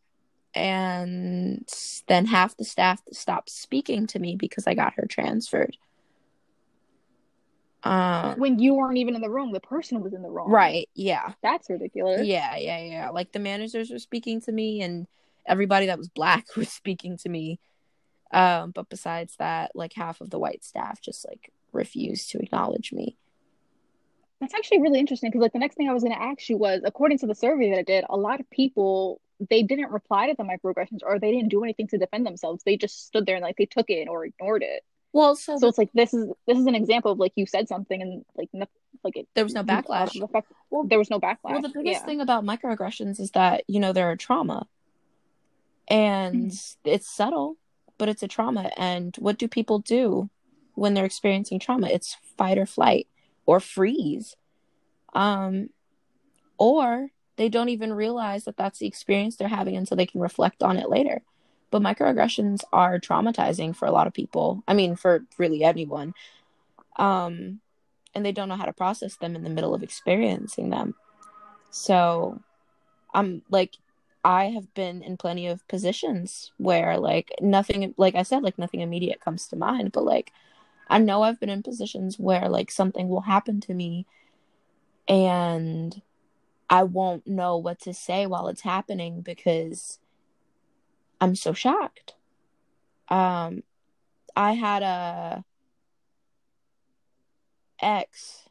and 0.55 1.69
then 2.07 2.25
half 2.25 2.55
the 2.55 2.63
staff 2.63 3.01
stopped 3.11 3.49
speaking 3.49 4.07
to 4.07 4.19
me 4.19 4.35
because 4.37 4.65
I 4.67 4.73
got 4.73 4.93
her 4.93 5.05
transferred. 5.05 5.77
Um 7.85 8.39
when 8.39 8.59
you 8.59 8.73
weren't 8.73 8.97
even 8.97 9.15
in 9.15 9.21
the 9.21 9.29
room, 9.29 9.51
the 9.51 9.59
person 9.59 10.01
was 10.01 10.13
in 10.13 10.21
the 10.21 10.29
room. 10.29 10.51
right, 10.51 10.89
yeah. 10.95 11.33
That's 11.41 11.69
ridiculous. 11.69 12.25
Yeah, 12.25 12.57
yeah, 12.57 12.79
yeah. 12.79 13.09
Like 13.11 13.31
the 13.31 13.39
managers 13.39 13.91
were 13.91 13.99
speaking 13.99 14.41
to 14.41 14.51
me 14.51 14.81
and 14.81 15.07
everybody 15.45 15.85
that 15.85 15.97
was 15.97 16.09
black 16.09 16.47
was 16.57 16.69
speaking 16.69 17.17
to 17.19 17.29
me. 17.29 17.59
Um 18.31 18.71
but 18.71 18.89
besides 18.89 19.35
that, 19.37 19.71
like 19.75 19.93
half 19.93 20.19
of 20.19 20.31
the 20.31 20.39
white 20.39 20.63
staff 20.63 20.99
just 21.01 21.25
like 21.27 21.51
refused 21.71 22.31
to 22.31 22.39
acknowledge 22.39 22.91
me. 22.91 23.15
That's 24.41 24.53
actually 24.53 24.81
really 24.81 24.99
interesting 24.99 25.29
because 25.29 25.41
like 25.41 25.53
the 25.53 25.59
next 25.59 25.75
thing 25.75 25.89
I 25.89 25.93
was 25.93 26.03
going 26.03 26.15
to 26.15 26.21
ask 26.21 26.49
you 26.49 26.57
was 26.57 26.81
according 26.83 27.19
to 27.19 27.27
the 27.27 27.35
survey 27.35 27.69
that 27.69 27.79
I 27.79 27.83
did, 27.83 28.03
a 28.09 28.17
lot 28.17 28.39
of 28.39 28.49
people 28.49 29.21
they 29.49 29.63
didn't 29.63 29.91
reply 29.91 30.27
to 30.27 30.35
the 30.37 30.43
microaggressions 30.43 30.99
or 31.03 31.19
they 31.19 31.31
didn't 31.31 31.49
do 31.49 31.63
anything 31.63 31.87
to 31.89 31.97
defend 31.97 32.25
themselves. 32.25 32.63
They 32.63 32.77
just 32.77 33.05
stood 33.05 33.25
there 33.25 33.35
and 33.35 33.43
like 33.43 33.57
they 33.57 33.65
took 33.65 33.89
it 33.89 34.07
or 34.07 34.25
ignored 34.25 34.63
it. 34.63 34.83
Well, 35.15 35.37
so, 35.37 35.57
So 35.57 35.69
it's 35.69 35.77
like 35.77 35.93
this 35.93 36.13
is 36.13 36.27
this 36.45 36.57
is 36.57 36.65
an 36.65 36.75
example 36.75 37.13
of 37.13 37.19
like 37.19 37.31
you 37.35 37.45
said 37.45 37.69
something 37.69 38.01
and 38.01 38.25
like 38.35 38.49
no, 38.51 38.65
like 39.01 39.15
it 39.15 39.29
there 39.33 39.45
was 39.45 39.53
no 39.53 39.63
backlash. 39.63 40.11
the 40.19 40.27
fact- 40.27 40.51
Well, 40.69 40.83
there 40.83 40.99
was 40.99 41.09
no 41.09 41.21
backlash. 41.21 41.37
Well, 41.53 41.61
the 41.61 41.69
biggest 41.69 42.01
yeah. 42.01 42.05
thing 42.05 42.19
about 42.19 42.43
microaggressions 42.43 43.17
is 43.21 43.31
that, 43.31 43.63
you 43.65 43.79
know, 43.79 43.93
they're 43.93 44.11
a 44.11 44.17
trauma. 44.17 44.67
And 45.87 46.51
it's 46.83 47.09
subtle, 47.09 47.55
but 47.97 48.09
it's 48.09 48.23
a 48.23 48.27
trauma. 48.27 48.71
And 48.75 49.15
what 49.17 49.37
do 49.37 49.47
people 49.47 49.79
do 49.79 50.29
when 50.73 50.95
they're 50.95 51.05
experiencing 51.05 51.59
trauma? 51.59 51.87
It's 51.87 52.17
fight 52.37 52.57
or 52.57 52.65
flight 52.65 53.07
or 53.45 53.61
freeze. 53.61 54.35
Um 55.13 55.69
or 56.57 57.11
they 57.37 57.47
don't 57.47 57.69
even 57.69 57.93
realize 57.93 58.43
that 58.43 58.57
that's 58.57 58.79
the 58.79 58.87
experience 58.87 59.37
they're 59.37 59.47
having 59.47 59.77
until 59.77 59.95
they 59.95 60.07
can 60.07 60.19
reflect 60.19 60.61
on 60.61 60.75
it 60.75 60.89
later. 60.89 61.21
But 61.71 61.81
microaggressions 61.81 62.61
are 62.71 62.99
traumatizing 62.99 63.75
for 63.75 63.87
a 63.87 63.91
lot 63.91 64.07
of 64.07 64.13
people. 64.13 64.63
I 64.67 64.73
mean, 64.73 64.95
for 64.95 65.25
really 65.37 65.63
anyone. 65.63 66.13
Um 66.97 67.59
and 68.13 68.25
they 68.25 68.31
don't 68.31 68.47
know 68.47 68.55
how 68.55 68.65
to 68.65 68.73
process 68.73 69.17
them 69.17 69.35
in 69.35 69.43
the 69.43 69.49
middle 69.49 69.75
of 69.75 69.83
experiencing 69.83 70.69
them. 70.69 70.95
So 71.69 72.39
I'm 73.13 73.41
like 73.49 73.75
I 74.23 74.45
have 74.45 74.73
been 74.73 75.03
in 75.03 75.17
plenty 75.17 75.47
of 75.47 75.67
positions 75.67 76.51
where 76.57 76.97
like 76.97 77.31
nothing 77.41 77.93
like 77.97 78.15
I 78.15 78.23
said 78.23 78.41
like 78.41 78.57
nothing 78.57 78.79
immediate 78.81 79.21
comes 79.21 79.47
to 79.47 79.55
mind 79.55 79.91
but 79.91 80.03
like 80.03 80.31
I 80.87 80.99
know 80.99 81.21
I've 81.21 81.39
been 81.39 81.49
in 81.49 81.63
positions 81.63 82.17
where 82.17 82.49
like 82.49 82.71
something 82.71 83.07
will 83.07 83.21
happen 83.21 83.61
to 83.61 83.73
me 83.73 84.05
and 85.07 86.01
I 86.69 86.83
won't 86.83 87.27
know 87.27 87.57
what 87.57 87.79
to 87.81 87.93
say 87.93 88.25
while 88.25 88.47
it's 88.47 88.61
happening 88.61 89.21
because 89.21 89.99
I'm 91.19 91.35
so 91.35 91.53
shocked. 91.53 92.13
Um 93.09 93.63
I 94.35 94.53
had 94.53 94.83
a 94.83 95.43
ex 97.81 98.47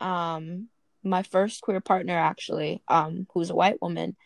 um 0.00 0.68
my 1.04 1.22
first 1.22 1.62
queer 1.62 1.80
partner 1.80 2.16
actually 2.16 2.82
um 2.88 3.26
who's 3.32 3.50
a 3.50 3.54
white 3.54 3.80
woman 3.80 4.16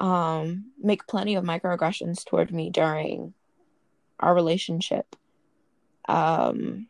um 0.00 0.66
make 0.78 1.06
plenty 1.06 1.34
of 1.34 1.44
microaggressions 1.44 2.24
toward 2.24 2.52
me 2.52 2.70
during 2.70 3.34
our 4.20 4.34
relationship 4.34 5.16
um 6.08 6.88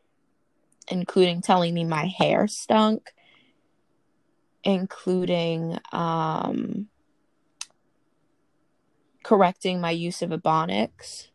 including 0.89 1.43
telling 1.43 1.75
me 1.75 1.85
my 1.85 2.07
hair 2.07 2.47
stunk 2.47 3.13
including 4.65 5.79
um, 5.93 6.89
correcting 9.29 9.79
my 9.79 9.91
use 9.91 10.23
of 10.23 10.31
ebonics. 10.31 11.29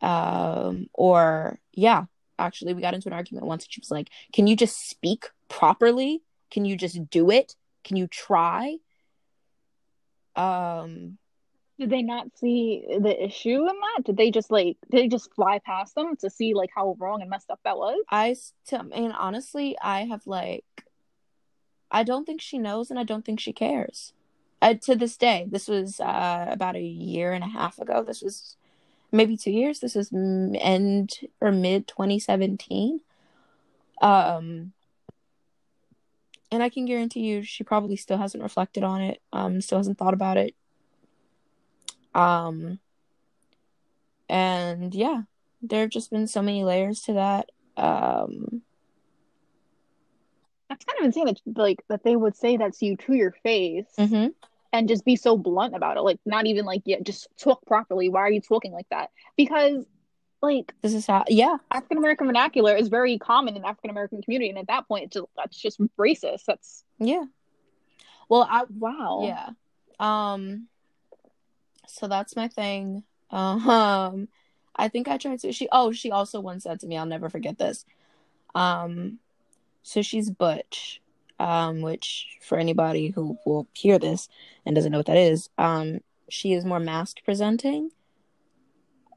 Um, 0.00 0.88
or, 0.94 1.58
yeah, 1.74 2.04
actually, 2.38 2.72
we 2.72 2.80
got 2.80 2.94
into 2.94 3.10
an 3.10 3.12
argument 3.12 3.44
once 3.44 3.64
and 3.64 3.72
she 3.72 3.80
was 3.80 3.90
like, 3.90 4.08
Can 4.32 4.46
you 4.46 4.56
just 4.56 4.88
speak 4.88 5.26
properly? 5.50 6.22
Can 6.50 6.64
you 6.64 6.76
just 6.76 7.10
do 7.10 7.30
it? 7.30 7.56
Can 7.84 7.98
you 7.98 8.06
try? 8.06 8.78
Um, 10.34 11.18
did 11.78 11.90
they 11.90 12.00
not 12.00 12.28
see 12.38 12.86
the 12.88 13.22
issue 13.22 13.58
in 13.58 13.66
that? 13.66 14.04
Did 14.04 14.16
they 14.16 14.30
just 14.30 14.50
like 14.50 14.78
did 14.90 15.02
they 15.02 15.08
just 15.08 15.34
fly 15.34 15.58
past 15.58 15.94
them 15.94 16.16
to 16.16 16.30
see 16.30 16.54
like 16.54 16.70
how 16.74 16.96
wrong 16.98 17.20
and 17.20 17.28
messed 17.28 17.50
up 17.50 17.60
that 17.64 17.76
was? 17.76 18.02
I 18.08 18.34
I 18.72 18.82
mean 18.82 19.12
honestly, 19.12 19.76
I 19.82 20.04
have 20.04 20.26
like 20.26 20.64
I 21.90 22.02
don't 22.02 22.24
think 22.24 22.40
she 22.40 22.56
knows 22.56 22.90
and 22.90 22.98
I 22.98 23.04
don't 23.04 23.26
think 23.26 23.40
she 23.40 23.52
cares. 23.52 24.14
Uh, 24.64 24.72
to 24.72 24.96
this 24.96 25.18
day, 25.18 25.46
this 25.50 25.68
was 25.68 26.00
uh, 26.00 26.46
about 26.48 26.74
a 26.74 26.80
year 26.80 27.34
and 27.34 27.44
a 27.44 27.46
half 27.46 27.78
ago. 27.78 28.02
This 28.02 28.22
was 28.22 28.56
maybe 29.12 29.36
two 29.36 29.50
years. 29.50 29.80
This 29.80 29.94
was 29.94 30.10
end 30.10 31.10
or 31.38 31.52
mid 31.52 31.86
2017. 31.86 33.00
Um, 34.00 34.72
and 36.50 36.62
I 36.62 36.70
can 36.70 36.86
guarantee 36.86 37.26
you, 37.26 37.42
she 37.42 37.62
probably 37.62 37.96
still 37.96 38.16
hasn't 38.16 38.42
reflected 38.42 38.84
on 38.84 39.02
it. 39.02 39.20
Um, 39.34 39.60
still 39.60 39.76
hasn't 39.76 39.98
thought 39.98 40.14
about 40.14 40.38
it. 40.38 40.54
Um, 42.14 42.78
and 44.30 44.94
yeah, 44.94 45.24
there 45.60 45.82
have 45.82 45.90
just 45.90 46.10
been 46.10 46.26
so 46.26 46.40
many 46.40 46.64
layers 46.64 47.02
to 47.02 47.12
that. 47.12 47.50
Um, 47.76 48.62
that's 50.70 50.86
kind 50.86 51.00
of 51.00 51.04
insane 51.04 51.26
that 51.26 51.40
like 51.54 51.84
that 51.88 52.02
they 52.02 52.16
would 52.16 52.34
say 52.34 52.56
that 52.56 52.72
to 52.78 52.86
you 52.86 52.96
to 52.96 53.12
your 53.12 53.32
face 53.42 53.84
mm-hmm. 53.98 54.28
And 54.74 54.88
just 54.88 55.04
be 55.04 55.14
so 55.14 55.38
blunt 55.38 55.76
about 55.76 55.96
it. 55.96 56.00
Like 56.00 56.18
not 56.26 56.46
even 56.46 56.64
like 56.64 56.82
yeah, 56.84 56.98
just 57.00 57.28
talk 57.38 57.64
properly. 57.64 58.08
Why 58.08 58.22
are 58.22 58.30
you 58.30 58.40
talking 58.40 58.72
like 58.72 58.88
that? 58.90 59.10
Because 59.36 59.86
like 60.42 60.74
this 60.82 60.94
is 60.94 61.06
how 61.06 61.24
yeah 61.28 61.58
African 61.70 61.96
American 61.96 62.26
vernacular 62.26 62.74
is 62.74 62.88
very 62.88 63.16
common 63.16 63.56
in 63.56 63.64
African 63.64 63.90
American 63.90 64.20
community, 64.20 64.50
and 64.50 64.58
at 64.58 64.66
that 64.66 64.88
point, 64.88 65.04
it's 65.04 65.14
just 65.14 65.26
that's 65.36 65.56
just 65.56 65.80
racist. 65.96 66.44
That's 66.46 66.82
yeah. 66.98 67.22
Well, 68.28 68.46
I 68.50 68.64
wow 68.76 69.22
yeah. 69.22 69.50
Um. 70.00 70.66
So 71.86 72.08
that's 72.08 72.34
my 72.34 72.48
thing. 72.48 73.04
Um. 73.30 74.28
I 74.74 74.88
think 74.88 75.06
I 75.06 75.18
tried 75.18 75.38
to. 75.40 75.52
She 75.52 75.68
oh 75.70 75.92
she 75.92 76.10
also 76.10 76.40
once 76.40 76.64
said 76.64 76.80
to 76.80 76.88
me, 76.88 76.98
I'll 76.98 77.06
never 77.06 77.30
forget 77.30 77.58
this. 77.58 77.86
Um. 78.56 79.20
So 79.84 80.02
she's 80.02 80.30
butch, 80.30 81.00
um, 81.44 81.82
which 81.82 82.38
for 82.40 82.56
anybody 82.56 83.08
who 83.08 83.36
will 83.44 83.68
hear 83.74 83.98
this 83.98 84.30
and 84.64 84.74
doesn't 84.74 84.90
know 84.90 84.98
what 84.98 85.06
that 85.06 85.18
is, 85.18 85.50
um, 85.58 86.00
she 86.30 86.54
is 86.54 86.64
more 86.64 86.80
masc 86.80 87.18
presenting. 87.22 87.90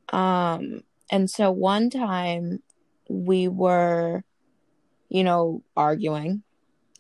Um, 0.10 0.84
and 1.10 1.30
so 1.30 1.52
one 1.52 1.90
time 1.90 2.62
we 3.08 3.48
were, 3.48 4.26
you 5.08 5.24
know, 5.24 5.64
arguing 5.78 6.44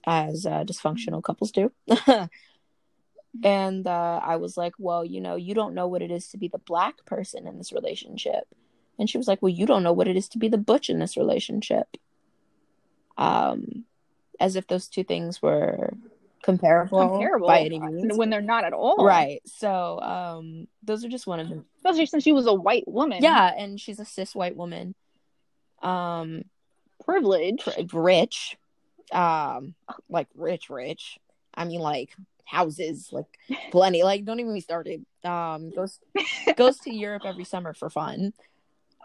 as 0.05 0.45
uh, 0.45 0.63
dysfunctional 0.63 1.21
couples 1.21 1.51
do. 1.51 1.73
and 3.43 3.85
uh, 3.85 4.21
I 4.23 4.37
was 4.37 4.55
like, 4.55 4.75
well, 4.79 5.03
you 5.03 5.19
know, 5.19 5.35
you 5.35 5.53
don't 5.53 5.75
know 5.75 5.89
what 5.89 6.01
it 6.01 6.09
is 6.09 6.29
to 6.29 6.37
be 6.37 6.47
the 6.47 6.57
black 6.57 7.03
person 7.05 7.47
in 7.47 7.57
this 7.57 7.73
relationship. 7.73 8.47
And 8.97 9.09
she 9.09 9.17
was 9.17 9.27
like, 9.27 9.41
well, 9.41 9.49
you 9.49 9.65
don't 9.65 9.83
know 9.83 9.91
what 9.91 10.07
it 10.07 10.15
is 10.15 10.29
to 10.29 10.37
be 10.37 10.47
the 10.47 10.57
butch 10.57 10.89
in 10.89 10.99
this 10.99 11.17
relationship 11.17 11.97
um, 13.17 13.83
as 14.39 14.55
if 14.55 14.67
those 14.67 14.87
two 14.87 15.03
things 15.03 15.41
were 15.41 15.93
comparable, 16.43 16.99
comparable 16.99 17.47
by 17.47 17.61
any 17.61 17.79
means 17.79 18.17
when 18.17 18.29
they're 18.29 18.41
not 18.41 18.63
at 18.63 18.73
all. 18.73 19.03
Right. 19.03 19.41
So 19.45 19.99
um, 19.99 20.67
those 20.83 21.03
are 21.03 21.09
just 21.09 21.27
one 21.27 21.39
of 21.39 21.49
them. 21.49 21.65
Especially 21.77 22.05
since 22.05 22.23
she 22.23 22.31
was 22.31 22.47
a 22.47 22.53
white 22.53 22.87
woman. 22.87 23.21
Yeah, 23.21 23.51
and 23.55 23.79
she's 23.79 23.99
a 23.99 24.05
cis 24.05 24.35
white 24.35 24.55
woman. 24.55 24.95
Um, 25.81 26.43
privileged, 27.03 27.63
pri- 27.63 27.87
rich, 27.93 28.57
um, 29.11 29.75
like 30.09 30.27
rich, 30.35 30.69
rich. 30.69 31.19
I 31.53 31.65
mean, 31.65 31.79
like 31.79 32.11
houses, 32.45 33.09
like 33.11 33.25
plenty. 33.71 34.03
Like, 34.03 34.25
don't 34.25 34.39
even 34.39 34.53
be 34.53 34.61
started. 34.61 35.05
Um, 35.23 35.71
goes 35.71 35.99
goes 36.55 36.77
to 36.79 36.93
Europe 36.93 37.23
every 37.25 37.43
summer 37.43 37.73
for 37.73 37.89
fun. 37.89 38.33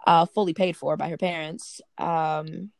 Uh, 0.06 0.26
fully 0.26 0.52
paid 0.52 0.76
for 0.76 0.96
by 0.96 1.08
her 1.08 1.16
parents. 1.16 1.80
Um, 1.96 2.70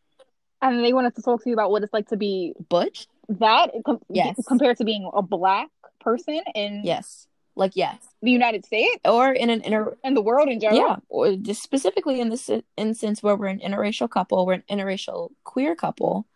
and 0.63 0.85
they 0.85 0.93
wanted 0.93 1.15
to 1.17 1.23
talk 1.23 1.43
to 1.43 1.51
you 1.51 1.55
about 1.55 1.71
what 1.71 1.83
it's 1.83 1.93
like 1.93 2.09
to 2.09 2.17
be 2.17 2.55
butch. 2.69 3.09
That 3.29 3.73
com- 3.85 4.01
yes, 4.09 4.39
compared 4.47 4.79
to 4.79 4.85
being 4.85 5.11
a 5.13 5.23
black 5.23 5.69
person 6.01 6.41
in 6.55 6.83
yes, 6.85 7.27
like 7.57 7.73
yes, 7.75 7.99
the 8.23 8.31
United 8.31 8.65
States 8.65 9.01
or 9.05 9.33
in 9.33 9.51
an 9.51 9.61
inter 9.63 9.97
in 10.05 10.15
the 10.15 10.23
world 10.23 10.49
in 10.49 10.61
general. 10.61 10.89
Yeah, 10.89 10.97
or 11.09 11.37
just 11.37 11.63
specifically 11.63 12.21
in 12.21 12.31
this 12.31 12.49
instance 12.77 13.23
where 13.23 13.37
we're 13.37 13.47
an 13.47 13.61
interracial 13.61 14.09
couple, 14.09 14.47
we're 14.47 14.55
an 14.55 14.65
interracial 14.71 15.31
queer 15.45 15.75
couple, 15.75 16.27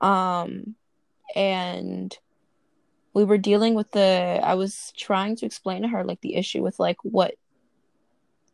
um, 0.00 0.74
and 1.34 2.16
we 3.14 3.24
were 3.24 3.38
dealing 3.38 3.74
with 3.74 3.90
the. 3.92 4.40
I 4.42 4.54
was 4.54 4.92
trying 4.96 5.36
to 5.36 5.46
explain 5.46 5.82
to 5.82 5.88
her 5.88 6.04
like 6.04 6.20
the 6.20 6.36
issue 6.36 6.62
with 6.62 6.78
like 6.78 6.98
what 7.02 7.34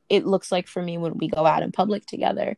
it 0.08 0.26
looks 0.26 0.52
like 0.52 0.68
for 0.68 0.82
me 0.82 0.98
when 0.98 1.16
we 1.16 1.28
go 1.28 1.46
out 1.46 1.62
in 1.62 1.72
public 1.72 2.04
together 2.06 2.56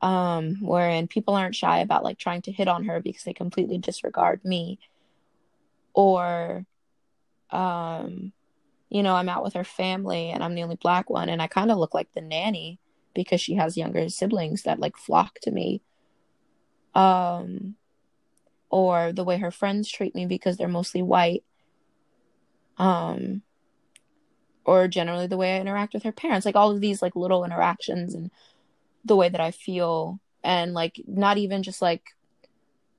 um, 0.00 0.56
wherein 0.60 1.08
people 1.08 1.34
aren't 1.34 1.56
shy 1.56 1.80
about 1.80 2.04
like 2.04 2.18
trying 2.18 2.42
to 2.42 2.52
hit 2.52 2.68
on 2.68 2.84
her 2.84 3.00
because 3.00 3.24
they 3.24 3.32
completely 3.32 3.78
disregard 3.78 4.44
me. 4.44 4.78
Or, 5.94 6.64
um, 7.50 8.32
you 8.88 9.02
know, 9.02 9.14
I'm 9.14 9.28
out 9.28 9.42
with 9.42 9.54
her 9.54 9.64
family 9.64 10.30
and 10.30 10.42
I'm 10.42 10.54
the 10.54 10.62
only 10.62 10.76
black 10.76 11.10
one, 11.10 11.28
and 11.28 11.42
I 11.42 11.46
kind 11.46 11.70
of 11.70 11.78
look 11.78 11.94
like 11.94 12.12
the 12.14 12.20
nanny 12.20 12.78
because 13.14 13.40
she 13.40 13.54
has 13.54 13.76
younger 13.76 14.08
siblings 14.08 14.62
that 14.62 14.80
like 14.80 14.96
flock 14.96 15.40
to 15.42 15.50
me. 15.50 15.82
Um, 16.94 17.74
or 18.70 19.12
the 19.12 19.24
way 19.24 19.38
her 19.38 19.50
friends 19.50 19.90
treat 19.90 20.14
me 20.14 20.26
because 20.26 20.56
they're 20.56 20.68
mostly 20.68 21.02
white. 21.02 21.42
Um, 22.76 23.42
or 24.64 24.86
generally 24.86 25.26
the 25.26 25.36
way 25.36 25.56
I 25.56 25.60
interact 25.60 25.94
with 25.94 26.02
her 26.02 26.12
parents, 26.12 26.46
like 26.46 26.54
all 26.54 26.70
of 26.70 26.80
these 26.80 27.02
like 27.02 27.16
little 27.16 27.44
interactions 27.44 28.14
and 28.14 28.30
the 29.08 29.16
way 29.16 29.28
that 29.28 29.40
I 29.40 29.50
feel. 29.50 30.20
And 30.44 30.72
like 30.72 31.00
not 31.06 31.38
even 31.38 31.62
just 31.62 31.82
like 31.82 32.14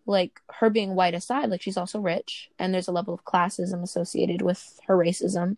like 0.09 0.41
her 0.49 0.71
being 0.71 0.95
white 0.95 1.13
aside 1.13 1.51
like 1.51 1.61
she's 1.61 1.77
also 1.77 1.99
rich 1.99 2.49
and 2.57 2.73
there's 2.73 2.87
a 2.87 2.91
level 2.91 3.13
of 3.13 3.23
classism 3.23 3.83
associated 3.83 4.41
with 4.41 4.79
her 4.87 4.97
racism 4.97 5.55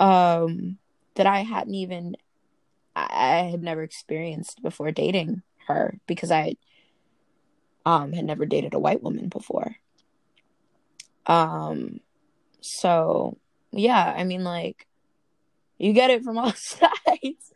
um 0.00 0.78
that 1.14 1.26
I 1.26 1.44
hadn't 1.44 1.76
even 1.76 2.16
I, 2.96 3.48
had 3.50 3.62
never 3.62 3.82
experienced 3.82 4.62
before 4.62 4.90
dating 4.90 5.42
her 5.68 5.98
because 6.08 6.32
I 6.32 6.56
um 7.86 8.12
had 8.12 8.24
never 8.24 8.46
dated 8.46 8.74
a 8.74 8.78
white 8.80 9.02
woman 9.02 9.28
before. 9.28 9.76
Um 11.26 12.00
so 12.60 13.38
yeah 13.70 14.12
I 14.16 14.24
mean 14.24 14.42
like 14.42 14.88
you 15.78 15.92
get 15.92 16.10
it 16.10 16.24
from 16.24 16.36
all 16.36 16.52
sides 16.56 17.52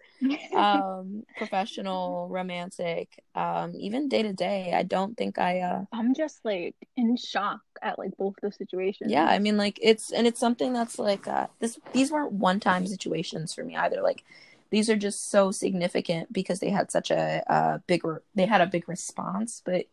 um 0.54 1.22
professional 1.36 2.28
romantic 2.30 3.22
um 3.34 3.72
even 3.76 4.08
day 4.08 4.22
to 4.22 4.32
day. 4.32 4.72
I 4.74 4.82
don't 4.82 5.16
think 5.16 5.38
i 5.38 5.60
uh 5.60 5.84
i'm 5.92 6.14
just 6.14 6.44
like 6.44 6.74
in 6.96 7.16
shock 7.16 7.60
at 7.82 7.98
like 7.98 8.16
both 8.16 8.34
the 8.42 8.50
situations. 8.50 9.10
Yeah 9.10 9.26
i 9.26 9.38
mean 9.38 9.56
like 9.56 9.78
it's 9.80 10.10
and 10.12 10.26
it's 10.26 10.40
something 10.40 10.72
that's 10.72 10.98
like 10.98 11.26
uh 11.28 11.46
this 11.60 11.78
these 11.92 12.10
weren't 12.10 12.32
one 12.32 12.60
time 12.60 12.86
situations 12.86 13.54
for 13.54 13.64
me 13.64 13.76
either. 13.76 14.02
Like 14.02 14.24
these 14.70 14.90
are 14.90 14.96
just 14.96 15.30
so 15.30 15.50
significant 15.50 16.32
because 16.32 16.60
they 16.60 16.70
had 16.70 16.90
such 16.90 17.10
a 17.10 17.42
uh 17.52 17.78
big 17.86 18.04
re- 18.04 18.18
they 18.34 18.46
had 18.46 18.60
a 18.60 18.66
big 18.66 18.88
response. 18.88 19.62
But 19.64 19.86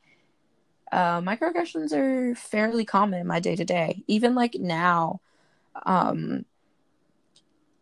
uh 0.91 1.21
microaggressions 1.21 1.93
are 1.93 2.35
fairly 2.35 2.85
common 2.85 3.19
in 3.21 3.27
my 3.27 3.39
day 3.39 3.55
to 3.55 3.65
day. 3.65 4.03
Even 4.07 4.35
like 4.35 4.55
now 4.55 5.21
um 5.85 6.45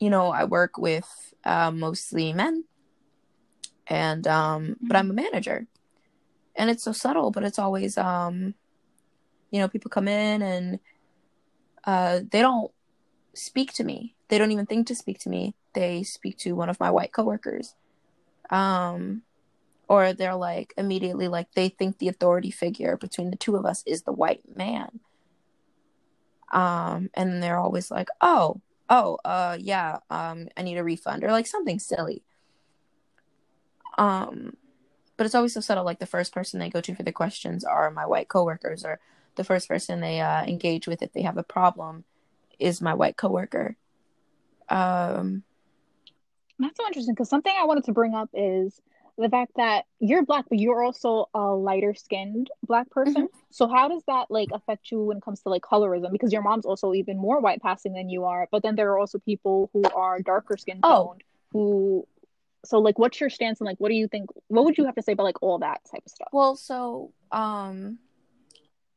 you 0.03 0.10
know 0.10 0.25
i 0.31 0.43
work 0.43 0.77
with 0.77 1.10
uh, 1.45 1.72
mostly 1.72 2.33
men. 2.33 2.65
And 3.88 4.25
um, 4.27 4.77
but 4.81 4.95
I'm 4.95 5.12
a 5.12 5.13
manager, 5.13 5.67
and 6.55 6.69
it's 6.69 6.83
so 6.83 6.93
subtle, 6.93 7.31
but 7.31 7.43
it's 7.43 7.60
always 7.60 7.98
um, 7.98 8.55
you 9.51 9.60
know, 9.60 9.67
people 9.67 9.89
come 9.89 10.07
in 10.07 10.41
and 10.41 10.79
uh, 11.83 12.22
they 12.31 12.41
don't 12.41 12.72
speak 13.36 13.72
to 13.74 13.83
me. 13.83 14.15
They 14.29 14.39
don't 14.39 14.51
even 14.51 14.65
think 14.65 14.88
to 14.88 14.95
speak 14.95 15.19
to 15.19 15.29
me. 15.29 15.53
They 15.74 16.01
speak 16.01 16.38
to 16.39 16.53
one 16.53 16.69
of 16.69 16.79
my 16.79 16.89
white 16.89 17.12
coworkers. 17.12 17.75
Um, 18.50 19.22
or 19.88 20.13
they're 20.13 20.36
like 20.36 20.74
immediately 20.75 21.27
like 21.27 21.51
they 21.53 21.69
think 21.69 22.00
the 22.00 22.07
authority 22.07 22.50
figure 22.50 22.98
between 22.98 23.29
the 23.29 23.38
two 23.38 23.55
of 23.55 23.65
us 23.65 23.83
is 23.86 24.03
the 24.03 24.12
white 24.12 24.41
man. 24.55 25.01
Um, 26.51 27.10
and 27.13 27.43
they're 27.43 27.60
always 27.60 27.91
like, 27.91 28.07
"Oh, 28.22 28.62
oh, 28.93 29.17
uh, 29.25 29.57
yeah, 29.59 29.97
um, 30.12 30.47
I 30.55 30.62
need 30.62 30.77
a 30.77 30.83
refund 30.83 31.23
or 31.23 31.31
like 31.31 31.47
something 31.47 31.79
silly. 31.79 32.23
Um, 33.97 34.55
but 35.17 35.25
it's 35.25 35.33
always 35.33 35.53
so 35.53 35.62
subtle. 35.62 35.83
Like 35.83 36.00
the 36.00 36.05
first 36.05 36.31
person 36.31 36.59
they 36.59 36.69
go 36.69 36.79
to 36.79 36.93
for 36.93 37.01
the 37.01 37.12
questions 37.12 37.63
are 37.63 37.89
my 37.89 38.05
white 38.05 38.27
coworkers, 38.29 38.85
or 38.85 39.00
the 39.35 39.43
first 39.43 39.67
person 39.67 40.00
they 40.00 40.21
uh, 40.21 40.43
engage 40.43 40.88
with 40.88 41.01
if 41.01 41.12
they 41.12 41.23
have 41.23 41.38
a 41.38 41.43
problem 41.43 42.03
is 42.59 42.81
my 42.81 42.93
white 42.93 43.17
coworker. 43.17 43.75
Um, 44.69 45.43
That's 46.59 46.77
so 46.77 46.85
interesting 46.85 47.15
because 47.15 47.29
something 47.29 47.53
I 47.59 47.65
wanted 47.65 47.85
to 47.85 47.93
bring 47.93 48.13
up 48.13 48.29
is 48.33 48.79
the 49.17 49.29
fact 49.29 49.51
that 49.58 49.86
you're 50.00 50.24
black, 50.25 50.46
but 50.50 50.58
you're 50.60 50.84
also 50.84 51.29
a 51.36 51.41
lighter 51.51 51.93
skinned 51.93 52.50
black 52.65 52.89
person. 52.89 53.13
Mm-hmm. 53.27 53.38
So 53.51 53.67
how 53.67 53.88
does 53.88 54.01
that 54.08 54.32
like 54.32 54.50
affect 54.51 54.91
you 54.91 55.03
when 55.03 55.17
it 55.17 55.24
comes 55.24 55.41
to 55.41 55.50
like 55.50 55.62
colorism? 55.62 56.12
Because 56.12 56.34
your 56.34 56.41
mom's 56.41 56.65
also 56.65 56.93
even 56.93 57.17
more 57.17 57.39
white 57.39 57.62
passing 57.62 57.93
than 57.93 58.10
you 58.10 58.25
are, 58.25 58.48
but 58.51 58.63
then 58.63 58.75
there 58.75 58.89
are 58.91 58.98
also 59.00 59.20
people 59.20 59.70
who 59.74 59.84
are 59.96 60.20
darker 60.22 60.58
skinned 60.58 60.79
Oh. 60.84 61.15
who 61.51 62.08
so 62.65 62.79
like 62.79 62.98
what's 62.98 63.20
your 63.20 63.29
stance 63.29 63.60
and 63.60 63.65
like 63.67 63.77
what 63.79 63.89
do 63.89 63.96
you 63.96 64.08
think 64.08 64.29
what 64.48 64.63
would 64.63 64.77
you 64.77 64.86
have 64.86 64.96
to 64.96 65.01
say 65.01 65.12
about 65.12 65.24
like 65.25 65.43
all 65.43 65.60
that 65.60 65.82
type 65.91 66.01
of 66.05 66.12
stuff? 66.12 66.29
well, 66.32 66.55
so 66.55 67.12
um, 67.32 68.00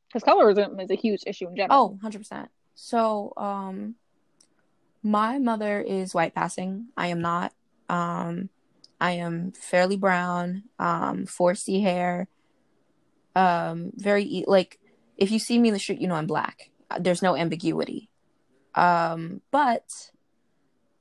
Because 0.09 0.23
colorism 0.23 0.81
is 0.83 0.91
a 0.91 0.95
huge 0.95 1.25
issue 1.27 1.49
in 1.49 1.57
general. 1.57 1.99
oh, 2.03 2.09
100%. 2.09 2.47
So 2.75 3.33
um, 3.37 3.97
my 5.03 5.39
mother 5.39 5.81
is 5.81 6.15
white 6.15 6.35
passing. 6.35 6.87
I 6.97 7.09
am 7.09 7.21
not. 7.21 7.53
Um, 7.89 8.49
I 9.01 9.13
am 9.13 9.53
fairly 9.53 9.97
brown, 9.97 10.65
um, 10.79 11.27
4C 11.27 11.83
hair. 11.83 12.29
Um, 13.35 13.93
very 13.95 14.45
like 14.47 14.79
if 15.17 15.31
you 15.31 15.39
see 15.39 15.59
me 15.59 15.69
in 15.69 15.75
the 15.75 15.81
street, 15.81 16.01
you 16.01 16.09
know 16.09 16.15
I'm 16.15 16.27
black. 16.27 16.71
There's 16.99 17.23
no 17.23 17.37
ambiguity. 17.37 18.09
Um, 18.75 19.43
but 19.51 20.11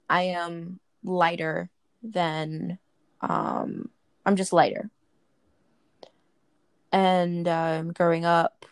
I 0.09 0.23
am 0.23 0.79
lighter 1.03 1.69
than 2.03 2.79
um 3.21 3.89
I'm 4.25 4.35
just 4.35 4.53
lighter. 4.53 4.89
And 6.91 7.47
um 7.47 7.93
growing 7.93 8.25
up, 8.25 8.65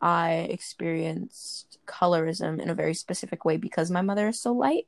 I 0.00 0.48
experienced 0.50 1.78
colorism 1.86 2.60
in 2.60 2.70
a 2.70 2.74
very 2.74 2.94
specific 2.94 3.44
way 3.44 3.56
because 3.56 3.90
my 3.90 4.02
mother 4.02 4.28
is 4.28 4.40
so 4.40 4.52
light. 4.52 4.86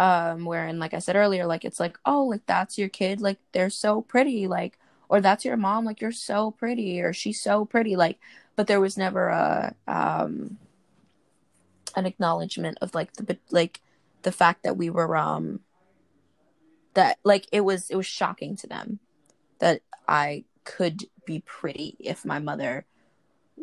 Um, 0.00 0.46
wherein, 0.46 0.78
like 0.78 0.94
I 0.94 0.98
said 0.98 1.14
earlier, 1.14 1.44
like 1.46 1.62
it's 1.62 1.78
like, 1.78 1.98
oh, 2.06 2.24
like 2.24 2.46
that's 2.46 2.78
your 2.78 2.88
kid, 2.88 3.20
like 3.20 3.36
they're 3.52 3.68
so 3.68 4.00
pretty, 4.00 4.48
like, 4.48 4.78
or 5.10 5.20
that's 5.20 5.44
your 5.44 5.58
mom, 5.58 5.84
like 5.84 6.00
you're 6.00 6.10
so 6.10 6.52
pretty, 6.52 7.02
or 7.02 7.12
she's 7.12 7.38
so 7.38 7.66
pretty, 7.66 7.96
like, 7.96 8.18
but 8.56 8.66
there 8.66 8.80
was 8.80 8.96
never 8.96 9.28
a 9.28 9.74
um 9.86 10.56
an 11.96 12.06
acknowledgement 12.06 12.78
of 12.80 12.94
like 12.94 13.12
the 13.14 13.36
like 13.50 13.82
the 14.22 14.32
fact 14.32 14.62
that 14.62 14.78
we 14.78 14.88
were 14.88 15.14
um 15.16 15.60
that 16.94 17.18
like 17.22 17.46
it 17.52 17.60
was 17.62 17.90
it 17.90 17.96
was 17.96 18.06
shocking 18.06 18.56
to 18.56 18.66
them 18.66 19.00
that 19.58 19.82
I 20.08 20.44
could 20.64 21.04
be 21.26 21.42
pretty 21.44 21.96
if 22.00 22.24
my 22.24 22.38
mother 22.38 22.86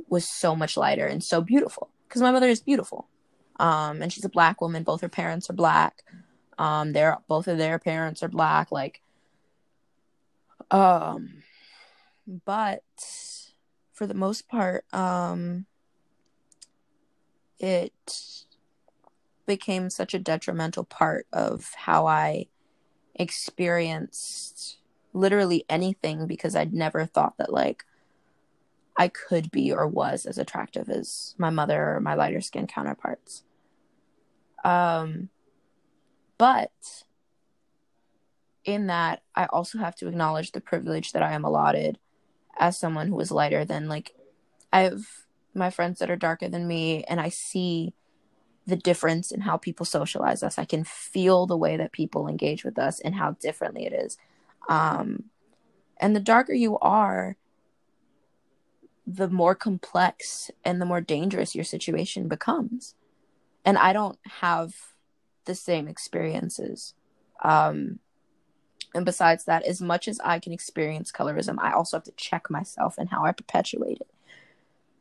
was 0.08 0.28
so 0.28 0.56
much 0.56 0.78
lighter 0.78 1.08
and 1.08 1.24
so 1.24 1.42
beautiful 1.42 1.90
because 2.08 2.22
my 2.22 2.32
mother 2.32 2.48
is 2.48 2.62
beautiful 2.62 3.08
um 3.60 4.02
and 4.02 4.14
she's 4.14 4.26
a 4.26 4.30
black 4.30 4.62
woman 4.62 4.84
both 4.84 5.02
her 5.02 5.10
parents 5.10 5.50
are 5.50 5.54
black 5.54 6.04
um 6.58 6.94
they're 6.94 7.18
both 7.28 7.48
of 7.48 7.58
their 7.58 7.80
parents 7.80 8.24
are 8.24 8.28
black 8.28 8.72
like 8.72 9.02
um 10.72 11.44
but 12.46 12.84
for 13.94 14.06
the 14.08 14.14
most 14.14 14.48
part 14.48 14.86
um 14.94 15.66
it 17.60 18.36
became 19.46 19.90
such 19.90 20.14
a 20.14 20.20
detrimental 20.20 20.84
part 20.84 21.26
of 21.34 21.74
how 21.76 22.06
I 22.06 22.48
experienced 23.16 24.78
literally 25.14 25.66
anything 25.70 26.28
because 26.28 26.56
I'd 26.56 26.74
never 26.74 27.06
thought 27.06 27.38
that 27.38 27.52
like 27.52 27.84
I 28.96 29.08
could 29.08 29.50
be 29.50 29.72
or 29.72 29.88
was 29.88 30.26
as 30.26 30.38
attractive 30.38 30.90
as 30.90 31.34
my 31.38 31.50
mother 31.50 31.96
or 31.96 32.00
my 32.00 32.14
lighter 32.14 32.42
skin 32.42 32.68
counterparts. 32.68 33.44
Um 34.64 35.30
but 36.38 36.72
in 38.64 38.88
that 38.88 39.24
I 39.34 39.46
also 39.46 39.78
have 39.78 39.96
to 39.96 40.08
acknowledge 40.08 40.52
the 40.52 40.62
privilege 40.62 41.14
that 41.14 41.24
I 41.24 41.34
am 41.34 41.46
allotted 41.46 41.98
as 42.60 42.78
someone 42.78 43.08
who 43.08 43.20
is 43.20 43.32
lighter 43.32 43.64
than 43.64 43.88
like 43.88 44.14
I 44.74 44.82
have 44.82 45.04
my 45.54 45.70
friends 45.70 46.00
that 46.00 46.12
are 46.12 46.18
darker 46.18 46.50
than 46.50 46.68
me 46.68 47.04
and 47.06 47.20
I 47.20 47.30
see 47.30 47.94
the 48.68 48.76
difference 48.76 49.32
in 49.32 49.42
how 49.42 49.56
people 49.56 49.86
socialize 49.86 50.44
us. 50.44 50.60
I 50.60 50.66
can 50.66 50.84
feel 50.84 51.48
the 51.48 51.58
way 51.58 51.78
that 51.78 51.94
people 51.94 52.28
engage 52.28 52.66
with 52.66 52.78
us 52.78 53.00
and 53.00 53.16
how 53.16 53.32
differently 53.32 53.86
it 53.86 53.94
is. 53.94 54.18
Um, 54.68 55.26
and 56.00 56.14
the 56.14 56.20
darker 56.20 56.54
you 56.54 56.78
are, 56.80 57.38
the 59.06 59.30
more 59.30 59.56
complex 59.56 60.52
and 60.66 60.82
the 60.82 60.86
more 60.86 61.00
dangerous 61.00 61.56
your 61.56 61.64
situation 61.64 62.28
becomes. 62.28 62.94
And 63.64 63.78
I 63.78 63.94
don't 63.94 64.20
have 64.42 64.76
the 65.48 65.56
same 65.56 65.88
experiences. 65.88 66.94
Um, 67.44 68.00
and 68.94 69.06
besides 69.06 69.46
that, 69.46 69.64
as 69.64 69.82
much 69.82 70.08
as 70.08 70.20
I 70.24 70.40
can 70.40 70.54
experience 70.54 71.12
colorism, 71.12 71.58
I 71.60 71.74
also 71.74 71.98
have 71.98 72.04
to 72.06 72.12
check 72.12 72.50
myself 72.50 72.96
and 72.98 73.10
how 73.10 73.26
I 73.26 73.32
perpetuate 73.32 74.02
it. 74.02 74.10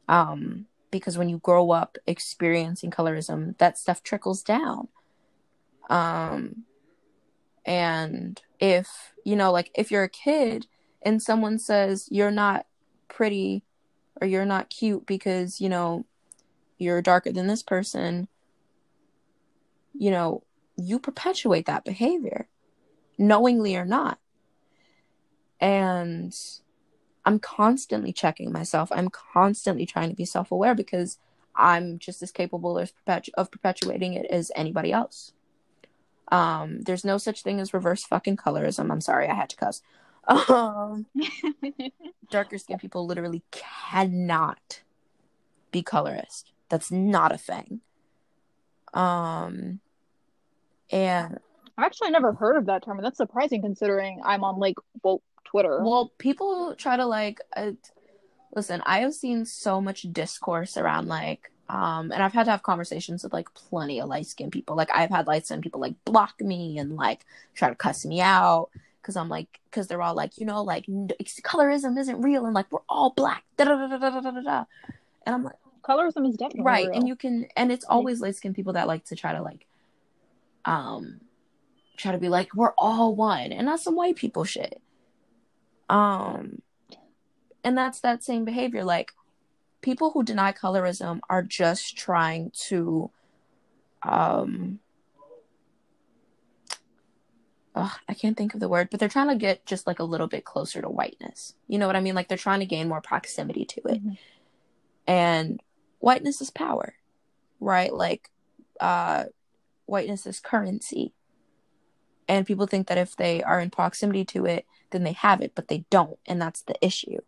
Um, 0.09 0.67
because 0.91 1.19
when 1.19 1.29
you 1.29 1.39
grow 1.39 1.71
up 1.71 1.99
experiencing 2.07 2.91
colorism, 2.91 3.57
that 3.59 3.79
stuff 3.79 4.03
trickles 4.03 4.43
down. 4.43 4.89
Um, 5.91 6.65
and 7.65 8.41
if, 8.61 9.13
you 9.25 9.37
know, 9.37 9.53
like 9.53 9.71
if 9.75 9.91
you're 9.91 10.05
a 10.05 10.09
kid 10.09 10.67
and 11.03 11.23
someone 11.23 11.59
says 11.59 12.09
you're 12.11 12.31
not 12.31 12.67
pretty 13.09 13.65
or 14.21 14.27
you're 14.27 14.47
not 14.47 14.71
cute 14.71 15.07
because, 15.07 15.61
you 15.61 15.69
know, 15.69 16.07
you're 16.79 17.03
darker 17.03 17.33
than 17.33 17.47
this 17.47 17.63
person, 17.63 18.29
you 19.99 20.11
know, 20.11 20.43
you 20.77 20.99
perpetuate 20.99 21.67
that 21.67 21.85
behavior, 21.85 22.49
knowingly 23.19 23.77
or 23.77 23.85
not. 23.85 24.19
And 25.61 26.37
I'm 27.25 27.39
constantly 27.39 28.13
checking 28.13 28.53
myself. 28.53 28.91
I'm 28.93 29.09
constantly 29.09 29.87
trying 29.87 30.11
to 30.11 30.17
be 30.17 30.25
self 30.25 30.53
aware 30.53 30.75
because 30.75 31.19
I'm 31.55 31.99
just 31.99 32.23
as 32.23 32.31
capable 32.31 32.79
of, 32.79 32.93
perpetu- 33.07 33.31
of 33.35 33.51
perpetuating 33.51 34.15
it 34.15 34.27
as 34.27 34.53
anybody 34.55 34.93
else. 34.93 35.33
Um, 36.31 36.83
there's 36.83 37.05
no 37.05 37.19
such 37.19 37.43
thing 37.43 37.61
as 37.61 37.73
reverse 37.73 38.05
fucking 38.05 38.37
colorism. 38.37 38.91
I'm 38.91 39.01
sorry, 39.01 39.29
I 39.29 39.35
had 39.35 39.51
to 39.51 39.57
cuss. 39.57 39.83
Um, 40.49 41.07
darker 42.31 42.59
skinned 42.59 42.81
people 42.81 43.07
literally 43.07 43.45
cannot 43.53 44.83
be 45.71 45.85
colorist. 45.85 46.51
That's 46.69 46.91
not 46.91 47.31
a 47.31 47.39
thing. 47.39 47.81
Um, 48.93 49.79
and 50.91 51.39
I've 51.79 51.85
actually 51.85 52.11
never 52.11 52.33
heard 52.33 52.57
of 52.57 52.67
that 52.67 52.85
term, 52.85 52.99
and 52.99 53.05
that's 53.05 53.19
surprising 53.19 53.63
considering 53.63 54.21
I'm 54.25 54.45
on 54.45 54.59
like 54.59 54.77
woke 55.03 55.23
Twitter. 55.45 55.83
well, 55.83 56.13
people 56.19 56.75
try 56.77 56.97
to 56.97 57.07
like, 57.07 57.41
uh, 57.57 57.73
listen. 58.55 58.83
I 58.87 59.01
have 59.01 59.15
seen 59.15 59.45
so 59.45 59.81
much 59.81 60.03
discourse 60.13 60.77
around 60.77 61.09
like, 61.09 61.51
um, 61.69 62.13
and 62.13 62.23
I've 62.23 62.33
had 62.33 62.45
to 62.45 62.51
have 62.51 62.63
conversations 62.63 63.23
with 63.23 63.33
like 63.33 63.53
plenty 63.55 64.01
of 64.01 64.09
light 64.09 64.27
skinned 64.27 64.53
people. 64.53 64.77
Like 64.77 64.91
I've 64.93 65.11
had 65.11 65.27
light 65.27 65.47
skinned 65.47 65.63
people 65.63 65.81
like 65.81 65.95
block 66.05 66.41
me 66.41 66.79
and 66.79 66.97
like 66.97 67.25
try 67.55 67.69
to 67.69 67.75
cuss 67.75 68.05
me 68.05 68.21
out 68.21 68.69
because 69.03 69.17
I'm 69.17 69.29
like, 69.29 69.61
because 69.71 69.87
they're 69.87 70.03
all 70.03 70.15
like, 70.15 70.39
you 70.39 70.47
know, 70.47 70.63
like 70.63 70.89
n- 70.89 71.11
colorism 71.43 71.99
isn't 71.99 72.23
real 72.23 72.47
and 72.47 72.55
like 72.55 72.71
we're 72.73 72.81
all 72.89 73.11
black. 73.11 73.45
Da 73.57 73.65
da 73.65 73.77
da 73.77 73.99
da 73.99 74.11
da 74.11 74.21
da 74.21 74.31
da 74.31 74.41
da. 74.41 74.65
And 75.25 75.35
I'm 75.35 75.45
like. 75.45 75.57
Colorism 75.83 76.29
is 76.29 76.37
definitely 76.37 76.63
right 76.63 76.89
real. 76.89 76.97
and 76.97 77.07
you 77.07 77.15
can 77.15 77.47
and 77.57 77.71
it's 77.71 77.85
always 77.85 78.21
light 78.21 78.35
skinned 78.35 78.57
people 78.57 78.73
that 78.73 78.89
like 78.89 79.05
to 79.05 79.15
try 79.15 79.33
to 79.33 79.41
like 79.41 79.67
um 80.67 81.21
try 81.97 82.13
to 82.13 82.19
be 82.19 82.29
like 82.29 82.55
we're 82.55 82.75
all 82.77 83.15
one 83.15 83.53
and 83.53 83.67
that's 83.67 83.85
some 83.85 83.97
white 83.97 84.17
people 84.17 84.45
shit 84.45 84.81
um 85.89 86.61
and 87.65 87.77
that's 87.79 88.01
that 88.01 88.23
same 88.23 88.45
behavior 88.45 88.85
like 88.85 89.13
people 89.81 90.11
who 90.11 90.23
deny 90.23 90.53
colorism 90.53 91.21
are 91.31 91.43
just 91.43 91.97
trying 91.97 92.51
to 92.51 93.11
um 94.03 94.79
ugh, 97.75 97.93
I 98.09 98.15
can't 98.15 98.37
think 98.39 98.55
of 98.55 98.61
the 98.61 98.71
word, 98.71 98.89
but 98.91 98.99
they're 98.99 99.09
trying 99.09 99.29
to 99.29 99.37
get 99.37 99.67
just 99.67 99.87
like 99.87 99.99
a 99.99 100.05
little 100.05 100.29
bit 100.29 100.47
closer 100.47 100.81
to 100.81 100.89
whiteness. 100.89 101.53
You 101.69 101.79
know 101.79 101.87
what 101.87 101.95
I 101.95 102.01
mean? 102.01 102.15
Like 102.15 102.27
they're 102.27 102.39
trying 102.39 102.61
to 102.61 102.67
gain 102.67 102.89
more 102.89 103.03
proximity 103.03 103.67
to 103.67 103.81
it 103.89 104.03
Mhm. 104.03 104.19
and 105.07 105.63
whiteness 105.99 106.41
is 106.41 106.51
power 106.51 106.95
right 107.61 107.93
like 107.93 108.31
uh 108.81 109.25
whiteness 109.87 110.27
is 110.27 110.41
currency 110.41 111.13
and 112.29 112.47
people 112.47 112.67
think 112.67 112.89
that 112.89 112.99
if 112.99 113.17
they 113.17 113.43
are 113.43 113.61
in 113.61 113.71
proximity 113.71 114.25
to 114.25 114.45
it 114.45 114.67
then 114.91 115.05
they 115.05 115.13
have 115.13 115.41
it 115.41 115.53
but 115.55 115.69
they 115.69 115.85
don't 115.91 116.19
and 116.27 116.41
that's 116.41 116.63
the 116.63 116.75
issue 116.81 117.19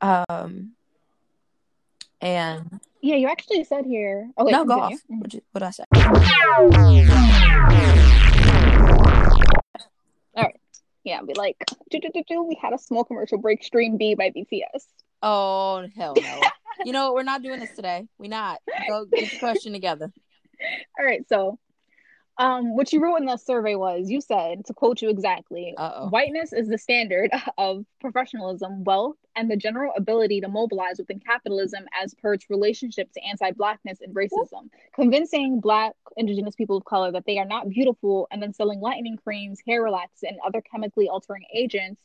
um 0.00 0.72
and 2.20 2.80
Yeah, 3.00 3.16
you 3.16 3.28
actually 3.28 3.64
said 3.64 3.84
here. 3.84 4.30
Oh, 4.36 4.44
wait, 4.44 4.52
no 4.52 4.64
go 4.64 4.80
off 4.80 4.94
what 5.08 5.34
what 5.50 5.62
I 5.62 5.70
say 5.70 5.84
All 10.34 10.44
right. 10.44 10.60
Yeah, 11.04 11.20
be 11.22 11.34
like, 11.34 11.56
do, 11.90 11.98
do, 11.98 12.10
do, 12.14 12.22
do, 12.28 12.42
we 12.44 12.56
had 12.62 12.72
a 12.72 12.78
small 12.78 13.02
commercial 13.04 13.38
break, 13.38 13.64
Stream 13.64 13.96
B 13.96 14.14
by 14.14 14.30
BTS. 14.30 14.84
Oh 15.20 15.84
hell 15.96 16.14
no! 16.14 16.40
you 16.84 16.92
know 16.92 17.06
what? 17.06 17.14
We're 17.14 17.22
not 17.24 17.42
doing 17.42 17.58
this 17.58 17.72
today. 17.74 18.06
We 18.18 18.28
not. 18.28 18.60
Go 18.88 19.04
get 19.04 19.32
your 19.32 19.40
question 19.40 19.72
together. 19.72 20.12
All 20.98 21.04
right, 21.04 21.26
so 21.28 21.58
um, 22.38 22.74
what 22.76 22.92
you 22.92 23.00
wrote 23.00 23.16
in 23.16 23.26
the 23.26 23.36
survey 23.36 23.74
was 23.74 24.10
you 24.10 24.20
said, 24.20 24.64
to 24.64 24.74
quote 24.74 25.02
you 25.02 25.10
exactly, 25.10 25.74
Uh-oh. 25.76 26.08
whiteness 26.08 26.52
is 26.52 26.68
the 26.68 26.78
standard 26.78 27.30
of 27.58 27.84
professionalism, 28.00 28.84
wealth, 28.84 29.16
and 29.36 29.50
the 29.50 29.56
general 29.56 29.92
ability 29.96 30.40
to 30.40 30.48
mobilize 30.48 30.96
within 30.98 31.20
capitalism 31.20 31.84
as 32.02 32.14
per 32.14 32.34
its 32.34 32.48
relationship 32.48 33.12
to 33.12 33.20
anti 33.22 33.50
blackness 33.52 34.00
and 34.00 34.14
racism. 34.14 34.70
Convincing 34.94 35.60
black, 35.60 35.92
indigenous 36.16 36.54
people 36.54 36.76
of 36.76 36.84
color 36.84 37.12
that 37.12 37.24
they 37.26 37.38
are 37.38 37.44
not 37.44 37.68
beautiful 37.68 38.26
and 38.30 38.42
then 38.42 38.52
selling 38.52 38.80
lightening 38.80 39.16
creams, 39.16 39.60
hair 39.66 39.82
relaxers, 39.82 40.22
and 40.22 40.38
other 40.44 40.62
chemically 40.62 41.08
altering 41.08 41.44
agents 41.54 42.00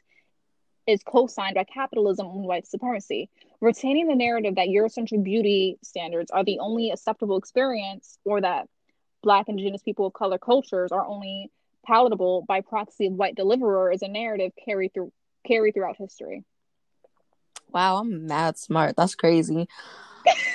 is 0.88 1.04
co-signed 1.04 1.56
by 1.56 1.66
capitalism 1.66 2.28
and 2.28 2.46
white 2.46 2.66
supremacy. 2.66 3.30
Retaining 3.60 4.08
the 4.08 4.16
narrative 4.16 4.56
that 4.56 4.70
Eurocentric 4.70 5.24
beauty 5.24 5.78
standards 5.84 6.32
are 6.32 6.44
the 6.44 6.60
only 6.60 6.92
acceptable 6.92 7.38
experience, 7.38 8.18
or 8.24 8.42
that 8.42 8.68
Black, 9.22 9.50
Indigenous 9.50 9.84
people 9.84 10.08
of 10.08 10.14
color 10.14 10.38
cultures 10.38 10.92
are 10.92 11.06
only 11.06 11.52
palatable 11.86 12.46
by 12.48 12.62
proxy 12.62 13.08
of 13.08 13.14
white 13.14 13.36
deliverer, 13.36 13.92
is 13.92 14.02
a 14.02 14.08
narrative 14.08 14.54
carried 14.64 14.94
through 14.94 15.12
carried 15.46 15.74
throughout 15.74 15.98
history. 15.98 16.44
Wow, 17.70 17.98
I'm 17.98 18.26
mad 18.26 18.58
smart. 18.58 18.96
That's 18.96 19.16
crazy. 19.16 19.68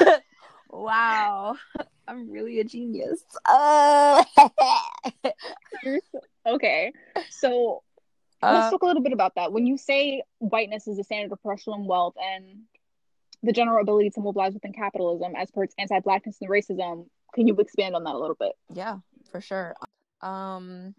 wow, 0.70 1.56
I'm 2.06 2.30
really 2.30 2.60
a 2.60 2.64
genius. 2.64 3.22
Uh... 3.46 4.24
okay, 6.46 6.92
so 7.30 7.82
Uh, 8.42 8.52
let's 8.54 8.70
talk 8.70 8.82
a 8.82 8.86
little 8.86 9.02
bit 9.02 9.12
about 9.12 9.34
that. 9.34 9.52
When 9.52 9.66
you 9.66 9.76
say 9.76 10.22
whiteness 10.38 10.88
is 10.88 10.96
the 10.96 11.04
standard 11.04 11.32
of 11.32 11.42
professional 11.42 11.76
and 11.76 11.86
wealth 11.86 12.14
and 12.18 12.62
the 13.42 13.52
general 13.52 13.80
ability 13.80 14.10
to 14.10 14.20
mobilize 14.20 14.54
within 14.54 14.72
capitalism 14.72 15.34
as 15.36 15.50
per 15.50 15.64
its 15.64 15.74
anti-blackness 15.78 16.38
and 16.40 16.50
racism, 16.50 17.06
can 17.34 17.46
you 17.46 17.54
expand 17.56 17.94
on 17.94 18.04
that 18.04 18.14
a 18.14 18.18
little 18.18 18.36
bit? 18.38 18.52
yeah, 18.72 18.98
for 19.30 19.40
sure. 19.40 19.74
Um, 20.22 20.94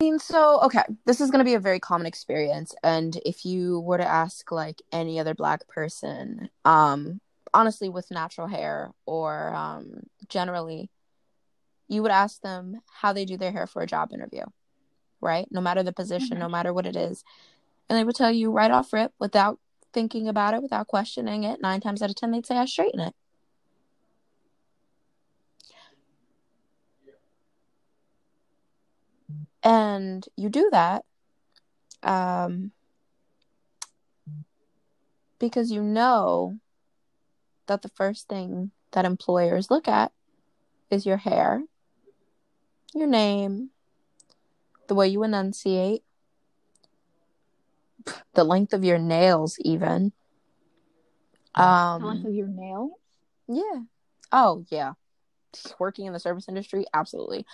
I 0.00 0.04
mean, 0.04 0.18
so 0.18 0.60
okay, 0.62 0.82
this 1.06 1.20
is 1.20 1.30
gonna 1.30 1.44
be 1.44 1.54
a 1.54 1.60
very 1.60 1.80
common 1.80 2.06
experience, 2.06 2.74
and 2.82 3.18
if 3.24 3.44
you 3.44 3.80
were 3.80 3.98
to 3.98 4.06
ask 4.06 4.50
like 4.52 4.82
any 4.92 5.18
other 5.18 5.34
black 5.34 5.66
person, 5.68 6.50
um, 6.64 7.20
honestly, 7.52 7.88
with 7.88 8.10
natural 8.10 8.46
hair 8.46 8.92
or 9.06 9.54
um, 9.54 10.02
generally, 10.28 10.90
you 11.88 12.02
would 12.02 12.10
ask 12.10 12.40
them 12.42 12.80
how 13.00 13.12
they 13.12 13.24
do 13.24 13.36
their 13.36 13.52
hair 13.52 13.66
for 13.66 13.82
a 13.82 13.86
job 13.86 14.12
interview, 14.12 14.42
right? 15.24 15.48
No 15.50 15.60
matter 15.60 15.82
the 15.82 15.92
position, 15.92 16.36
Mhm. 16.36 16.40
no 16.40 16.48
matter 16.48 16.72
what 16.72 16.86
it 16.86 16.96
is, 16.96 17.24
and 17.88 17.98
they 17.98 18.04
would 18.04 18.16
tell 18.16 18.30
you 18.30 18.50
right 18.52 18.70
off 18.70 18.92
rip 18.92 19.12
without 19.18 19.58
thinking 19.92 20.28
about 20.28 20.54
it, 20.54 20.62
without 20.62 20.86
questioning 20.86 21.44
it. 21.44 21.60
Nine 21.60 21.80
times 21.80 22.02
out 22.02 22.10
of 22.10 22.16
ten, 22.16 22.30
they'd 22.30 22.46
say, 22.46 22.56
"I 22.58 22.66
straighten 22.66 23.00
it." 23.00 23.14
and 29.62 30.26
you 30.36 30.48
do 30.48 30.68
that 30.70 31.04
um, 32.02 32.70
because 35.38 35.70
you 35.70 35.82
know 35.82 36.58
that 37.66 37.82
the 37.82 37.88
first 37.88 38.28
thing 38.28 38.70
that 38.92 39.04
employers 39.06 39.70
look 39.70 39.88
at 39.88 40.12
is 40.90 41.06
your 41.06 41.16
hair, 41.16 41.62
your 42.94 43.06
name, 43.06 43.70
the 44.88 44.94
way 44.94 45.08
you 45.08 45.22
enunciate, 45.22 46.02
the 48.34 48.44
length 48.44 48.72
of 48.72 48.84
your 48.84 48.98
nails, 48.98 49.56
even. 49.60 50.12
the 51.56 51.62
Um, 51.62 52.02
length 52.02 52.24
of 52.26 52.34
your 52.34 52.48
nails. 52.48 52.92
yeah. 53.48 53.82
Oh, 54.32 54.64
yeah. 54.70 54.92
Working 55.78 56.06
in 56.06 56.12
the 56.12 56.18
service 56.18 56.48
industry, 56.48 56.84
absolutely. 56.92 57.46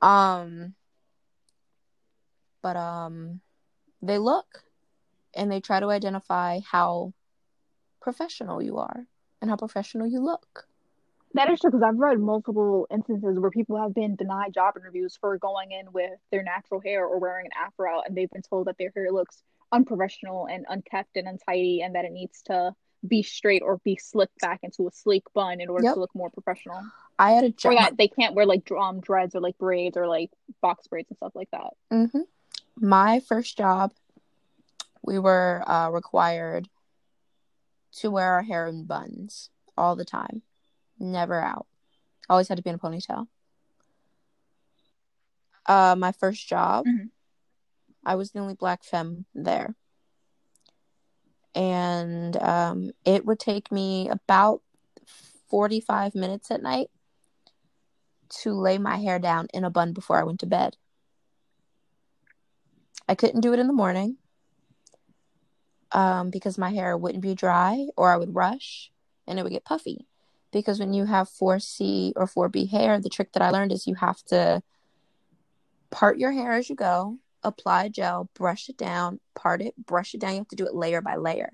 Um 0.00 0.74
but 2.62 2.76
um 2.76 3.40
they 4.00 4.18
look 4.18 4.64
and 5.34 5.50
they 5.50 5.60
try 5.60 5.80
to 5.80 5.90
identify 5.90 6.60
how 6.60 7.12
professional 8.00 8.62
you 8.62 8.78
are 8.78 9.06
and 9.40 9.50
how 9.50 9.56
professional 9.56 10.06
you 10.06 10.20
look. 10.20 10.68
That 11.34 11.50
is 11.50 11.60
true 11.60 11.70
because 11.70 11.82
I've 11.82 11.98
read 11.98 12.18
multiple 12.20 12.86
instances 12.90 13.38
where 13.38 13.50
people 13.50 13.80
have 13.80 13.94
been 13.94 14.16
denied 14.16 14.52
job 14.52 14.74
interviews 14.76 15.16
for 15.18 15.38
going 15.38 15.72
in 15.72 15.90
with 15.92 16.10
their 16.30 16.42
natural 16.42 16.80
hair 16.80 17.06
or 17.06 17.18
wearing 17.18 17.46
an 17.46 17.52
afro, 17.66 18.02
and 18.02 18.16
they've 18.16 18.30
been 18.30 18.42
told 18.42 18.66
that 18.66 18.76
their 18.78 18.92
hair 18.94 19.10
looks 19.10 19.42
unprofessional 19.72 20.46
and 20.46 20.66
unkept 20.68 21.16
and 21.16 21.26
untidy, 21.26 21.80
and 21.82 21.94
that 21.94 22.04
it 22.04 22.12
needs 22.12 22.42
to 22.42 22.74
be 23.08 23.22
straight 23.22 23.62
or 23.62 23.78
be 23.84 23.96
slicked 23.96 24.38
back 24.40 24.60
into 24.62 24.86
a 24.86 24.92
sleek 24.92 25.24
bun 25.34 25.60
in 25.60 25.68
order 25.70 25.84
Yep. 25.84 25.94
to 25.94 26.00
look 26.00 26.14
more 26.14 26.30
professional. 26.30 26.84
I 27.18 27.30
had 27.32 27.44
a 27.44 27.48
Or 27.48 27.52
job. 27.52 27.74
that 27.76 27.96
they 27.96 28.08
can't 28.08 28.34
wear 28.34 28.46
like 28.46 28.70
um 28.70 29.00
dreads 29.00 29.34
or 29.34 29.40
like 29.40 29.56
braids 29.58 29.96
or 29.96 30.06
like 30.06 30.30
box 30.60 30.86
braids 30.86 31.08
and 31.10 31.16
stuff 31.16 31.32
like 31.34 31.48
that. 31.52 31.72
hmm 31.90 32.20
My 32.76 33.20
first 33.20 33.56
job, 33.56 33.92
we 35.02 35.18
were 35.18 35.64
uh, 35.66 35.88
required 35.90 36.68
to 37.96 38.10
wear 38.10 38.32
our 38.34 38.42
hair 38.42 38.66
in 38.66 38.84
buns 38.84 39.50
all 39.76 39.96
the 39.96 40.04
time, 40.04 40.42
never 41.02 41.40
out. 41.40 41.66
Always 42.30 42.48
had 42.48 42.56
to 42.56 42.62
be 42.62 42.70
in 42.70 42.76
a 42.76 42.78
ponytail. 42.78 43.26
Uh, 45.66 45.94
my 45.96 46.12
first 46.12 46.48
job, 46.48 46.86
Mhm. 46.86 47.10
I 48.04 48.14
was 48.14 48.30
the 48.32 48.40
only 48.40 48.54
black 48.54 48.82
femme 48.82 49.26
there, 49.34 49.74
and 51.54 52.36
um, 52.36 52.90
it 53.04 53.24
would 53.24 53.38
take 53.38 53.70
me 53.70 54.08
about 54.08 54.62
forty-five 55.48 56.14
minutes 56.14 56.50
at 56.50 56.62
night 56.62 56.90
to 58.40 58.52
lay 58.54 58.78
my 58.78 58.96
hair 58.96 59.18
down 59.18 59.46
in 59.52 59.62
a 59.64 59.70
bun 59.70 59.92
before 59.92 60.18
I 60.18 60.24
went 60.24 60.40
to 60.40 60.46
bed. 60.46 60.76
I 63.08 63.14
couldn't 63.14 63.42
do 63.42 63.52
it 63.52 63.58
in 63.58 63.66
the 63.66 63.72
morning 63.72 64.16
um, 65.92 66.30
because 66.30 66.56
my 66.56 66.70
hair 66.70 66.96
wouldn't 66.96 67.22
be 67.22 67.34
dry 67.34 67.86
or 67.96 68.10
I 68.10 68.16
would 68.16 68.34
rush 68.34 68.90
and 69.26 69.38
it 69.38 69.42
would 69.42 69.52
get 69.52 69.64
puffy. 69.64 70.06
Because 70.52 70.78
when 70.78 70.92
you 70.92 71.06
have 71.06 71.28
4C 71.28 72.12
or 72.14 72.26
4B 72.26 72.70
hair, 72.70 73.00
the 73.00 73.08
trick 73.08 73.32
that 73.32 73.42
I 73.42 73.50
learned 73.50 73.72
is 73.72 73.86
you 73.86 73.94
have 73.94 74.22
to 74.24 74.62
part 75.90 76.18
your 76.18 76.32
hair 76.32 76.52
as 76.52 76.68
you 76.68 76.76
go, 76.76 77.18
apply 77.42 77.88
gel, 77.88 78.28
brush 78.34 78.68
it 78.68 78.76
down, 78.76 79.18
part 79.34 79.62
it, 79.62 79.74
brush 79.76 80.14
it 80.14 80.20
down. 80.20 80.32
You 80.32 80.38
have 80.38 80.48
to 80.48 80.56
do 80.56 80.66
it 80.66 80.74
layer 80.74 81.00
by 81.00 81.16
layer. 81.16 81.52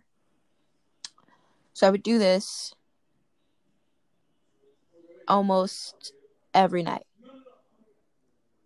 So 1.72 1.86
I 1.86 1.90
would 1.90 2.02
do 2.02 2.18
this 2.18 2.74
almost 5.28 6.12
every 6.52 6.82
night. 6.82 7.06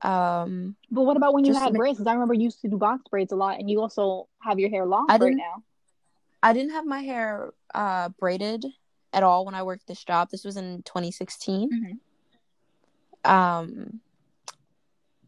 Um, 0.00 0.76
But 0.90 1.02
what 1.02 1.16
about 1.16 1.34
when 1.34 1.44
you 1.44 1.54
had 1.54 1.74
braids? 1.74 1.98
Because 1.98 2.08
I 2.08 2.14
remember 2.14 2.34
you 2.34 2.44
used 2.44 2.60
to 2.62 2.68
do 2.68 2.76
box 2.76 3.02
braids 3.10 3.32
a 3.32 3.36
lot, 3.36 3.58
and 3.60 3.70
you 3.70 3.80
also 3.80 4.28
have 4.40 4.58
your 4.58 4.70
hair 4.70 4.86
long 4.86 5.06
I 5.08 5.18
right 5.18 5.36
now. 5.36 5.62
I 6.42 6.52
didn't 6.52 6.72
have 6.72 6.86
my 6.86 7.00
hair 7.00 7.52
uh, 7.74 8.08
braided 8.18 8.66
at 9.12 9.22
all 9.22 9.44
when 9.44 9.54
I 9.54 9.62
worked 9.62 9.86
this 9.86 10.02
job. 10.04 10.30
This 10.30 10.44
was 10.44 10.56
in 10.56 10.82
2016. 10.84 11.98
Mhm. 13.24 13.30
Um, 13.30 14.00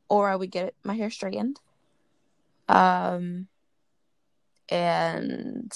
or 0.08 0.28
I 0.28 0.36
would 0.36 0.50
get 0.50 0.74
my 0.82 0.94
hair 0.94 1.10
straightened. 1.10 1.60
Um, 2.68 3.48
and 4.68 5.72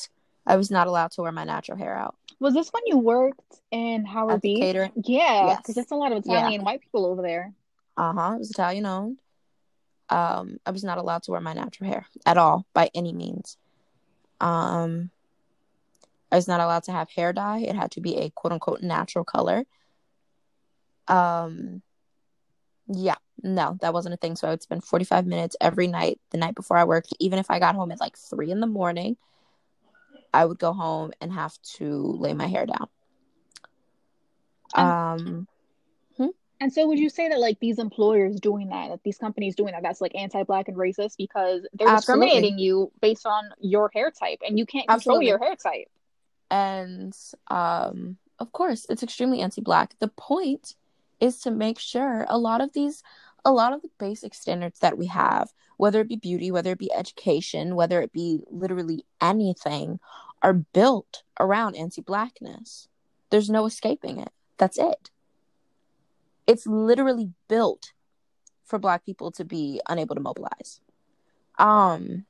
I 0.46 0.56
was 0.56 0.70
not 0.70 0.86
allowed 0.86 1.10
to 1.12 1.22
wear 1.22 1.32
my 1.32 1.44
natural 1.44 1.78
hair 1.78 1.96
out. 1.96 2.16
Was 2.40 2.54
this 2.54 2.70
when 2.72 2.82
you 2.86 2.98
worked 2.98 3.60
in 3.70 4.04
Howard 4.04 4.36
At 4.36 4.42
Beach? 4.42 4.60
catering? 4.60 4.92
Yeah, 5.04 5.46
Yes. 5.46 5.56
because 5.58 5.74
there's 5.74 5.90
a 5.90 5.96
lot 5.96 6.12
of 6.12 6.24
Yeah. 6.24 6.38
Italian 6.38 6.64
white 6.64 6.80
people 6.80 7.04
over 7.06 7.20
there. 7.22 7.52
Uh 7.96 8.12
huh. 8.12 8.32
It 8.36 8.38
was 8.38 8.50
Italian 8.50 8.86
owned. 8.86 9.20
Um, 10.08 10.58
I 10.64 10.70
was 10.70 10.84
not 10.84 10.96
allowed 10.98 11.24
to 11.24 11.32
wear 11.32 11.40
my 11.40 11.52
natural 11.52 11.90
hair 11.90 12.06
at 12.24 12.38
all 12.38 12.64
by 12.72 12.90
any 12.94 13.12
means. 13.12 13.58
Um, 14.40 15.10
I 16.30 16.36
was 16.36 16.48
not 16.48 16.60
allowed 16.60 16.84
to 16.84 16.92
have 16.92 17.10
hair 17.10 17.32
dye. 17.32 17.60
It 17.60 17.74
had 17.74 17.90
to 17.92 18.00
be 18.00 18.16
a 18.16 18.30
quote 18.30 18.52
unquote 18.52 18.82
natural 18.82 19.24
color. 19.24 19.64
Um, 21.06 21.82
yeah, 22.86 23.16
no, 23.42 23.78
that 23.80 23.92
wasn't 23.94 24.14
a 24.14 24.18
thing. 24.18 24.36
So 24.36 24.46
I 24.46 24.50
would 24.50 24.62
spend 24.62 24.84
45 24.84 25.26
minutes 25.26 25.56
every 25.60 25.86
night, 25.86 26.20
the 26.30 26.38
night 26.38 26.54
before 26.54 26.76
I 26.76 26.84
worked, 26.84 27.14
even 27.18 27.38
if 27.38 27.50
I 27.50 27.58
got 27.58 27.74
home 27.74 27.90
at 27.92 28.00
like 28.00 28.18
three 28.18 28.50
in 28.50 28.60
the 28.60 28.66
morning, 28.66 29.16
I 30.32 30.44
would 30.44 30.58
go 30.58 30.72
home 30.72 31.12
and 31.20 31.32
have 31.32 31.60
to 31.76 32.16
lay 32.18 32.34
my 32.34 32.46
hair 32.46 32.66
down. 32.66 32.88
Um, 34.74 35.48
And 36.60 36.72
so, 36.72 36.88
would 36.88 36.98
you 36.98 37.08
say 37.08 37.28
that 37.28 37.38
like 37.38 37.60
these 37.60 37.78
employers 37.78 38.40
doing 38.40 38.68
that, 38.70 38.90
like 38.90 39.02
these 39.04 39.18
companies 39.18 39.54
doing 39.54 39.72
that, 39.72 39.82
that's 39.82 40.00
like 40.00 40.14
anti-black 40.14 40.68
and 40.68 40.76
racist 40.76 41.16
because 41.16 41.66
they're 41.72 41.88
Absolutely. 41.88 42.26
discriminating 42.26 42.58
you 42.58 42.90
based 43.00 43.26
on 43.26 43.50
your 43.60 43.90
hair 43.94 44.10
type, 44.10 44.40
and 44.46 44.58
you 44.58 44.66
can't 44.66 44.88
control 44.88 45.16
Absolutely. 45.16 45.28
your 45.28 45.38
hair 45.38 45.54
type. 45.54 45.86
And 46.50 47.16
um 47.48 48.16
of 48.38 48.52
course 48.52 48.86
it's 48.88 49.02
extremely 49.02 49.40
anti-black 49.40 49.94
the 49.98 50.08
point 50.08 50.74
is 51.20 51.40
to 51.40 51.50
make 51.50 51.78
sure 51.78 52.24
a 52.28 52.38
lot 52.38 52.60
of 52.60 52.72
these 52.72 53.02
a 53.44 53.52
lot 53.52 53.72
of 53.72 53.82
the 53.82 53.90
basic 53.98 54.34
standards 54.34 54.80
that 54.80 54.98
we 54.98 55.06
have, 55.06 55.52
whether 55.76 56.00
it 56.00 56.08
be 56.08 56.16
beauty, 56.16 56.50
whether 56.50 56.72
it 56.72 56.78
be 56.78 56.92
education, 56.92 57.76
whether 57.76 58.02
it 58.02 58.12
be 58.12 58.40
literally 58.50 59.04
anything, 59.20 60.00
are 60.42 60.52
built 60.52 61.22
around 61.40 61.74
anti 61.76 62.02
blackness. 62.02 62.88
There's 63.30 63.50
no 63.50 63.66
escaping 63.66 64.18
it. 64.18 64.30
That's 64.58 64.78
it. 64.78 65.10
It's 66.46 66.66
literally 66.66 67.30
built 67.48 67.92
for 68.64 68.78
black 68.78 69.04
people 69.04 69.30
to 69.32 69.44
be 69.44 69.80
unable 69.88 70.14
to 70.14 70.20
mobilize. 70.20 70.80
Um 71.58 72.26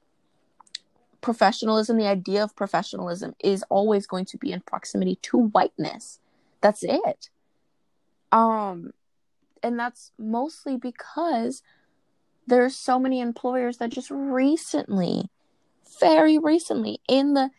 professionalism, 1.21 1.97
the 1.97 2.07
idea 2.07 2.43
of 2.43 2.57
professionalism 2.57 3.35
is 3.43 3.65
always 3.69 4.07
going 4.07 4.25
to 4.27 4.39
be 4.39 4.53
in 4.53 4.61
proximity 4.61 5.17
to 5.23 5.39
whiteness. 5.39 6.21
That's 6.61 6.83
it. 6.83 7.31
Um 8.33 8.93
and 9.63 9.79
that's 9.79 10.13
mostly 10.19 10.77
because 10.77 11.63
there 12.47 12.65
are 12.65 12.71
so 12.71 12.99
many 12.99 13.21
employers 13.21 13.79
that 13.79 13.91
just 13.91 14.11
recently, 14.11 15.29
very 16.01 16.39
recently, 16.39 17.01
in 17.09 17.35
the 17.35 17.51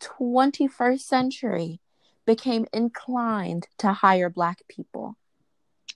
21st 0.00 1.00
century, 1.00 1.80
became 2.24 2.66
inclined 2.72 3.68
to 3.78 3.92
hire 3.92 4.30
Black 4.30 4.62
people. 4.68 5.16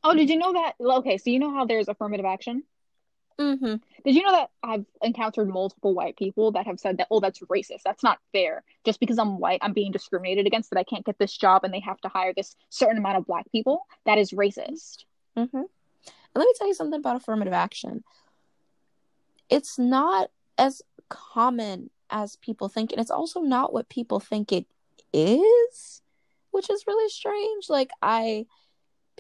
Oh, 0.04 0.14
did 0.14 0.28
you 0.28 0.36
know 0.36 0.52
that? 0.52 0.74
Okay, 0.80 1.16
so 1.16 1.30
you 1.30 1.38
know 1.38 1.54
how 1.54 1.64
there's 1.64 1.88
affirmative 1.88 2.26
action? 2.26 2.64
Mm-hmm. 3.38 3.76
Did 4.04 4.14
you 4.14 4.22
know 4.22 4.32
that 4.32 4.50
I've 4.62 4.84
encountered 5.02 5.48
multiple 5.48 5.94
white 5.94 6.16
people 6.16 6.52
that 6.52 6.66
have 6.66 6.80
said 6.80 6.98
that, 6.98 7.08
oh, 7.10 7.20
that's 7.20 7.40
racist. 7.40 7.82
That's 7.84 8.02
not 8.02 8.18
fair. 8.32 8.62
Just 8.84 9.00
because 9.00 9.18
I'm 9.18 9.38
white, 9.38 9.60
I'm 9.62 9.72
being 9.72 9.92
discriminated 9.92 10.46
against, 10.46 10.70
that 10.70 10.78
I 10.78 10.84
can't 10.84 11.04
get 11.04 11.18
this 11.18 11.36
job 11.36 11.64
and 11.64 11.72
they 11.72 11.80
have 11.80 12.00
to 12.02 12.08
hire 12.08 12.32
this 12.34 12.56
certain 12.70 12.98
amount 12.98 13.18
of 13.18 13.26
black 13.26 13.50
people. 13.52 13.86
That 14.06 14.18
is 14.18 14.32
racist. 14.32 15.04
Mm-hmm. 15.36 15.56
And 15.56 15.66
let 16.34 16.44
me 16.44 16.52
tell 16.56 16.66
you 16.66 16.74
something 16.74 16.98
about 16.98 17.16
affirmative 17.16 17.52
action. 17.52 18.04
It's 19.48 19.78
not 19.78 20.30
as 20.58 20.82
common 21.08 21.90
as 22.10 22.36
people 22.36 22.68
think, 22.68 22.92
and 22.92 23.00
it's 23.00 23.10
also 23.10 23.40
not 23.40 23.72
what 23.72 23.88
people 23.88 24.20
think 24.20 24.52
it 24.52 24.66
is, 25.12 26.02
which 26.50 26.70
is 26.70 26.84
really 26.86 27.08
strange. 27.08 27.68
Like, 27.68 27.90
I 28.00 28.46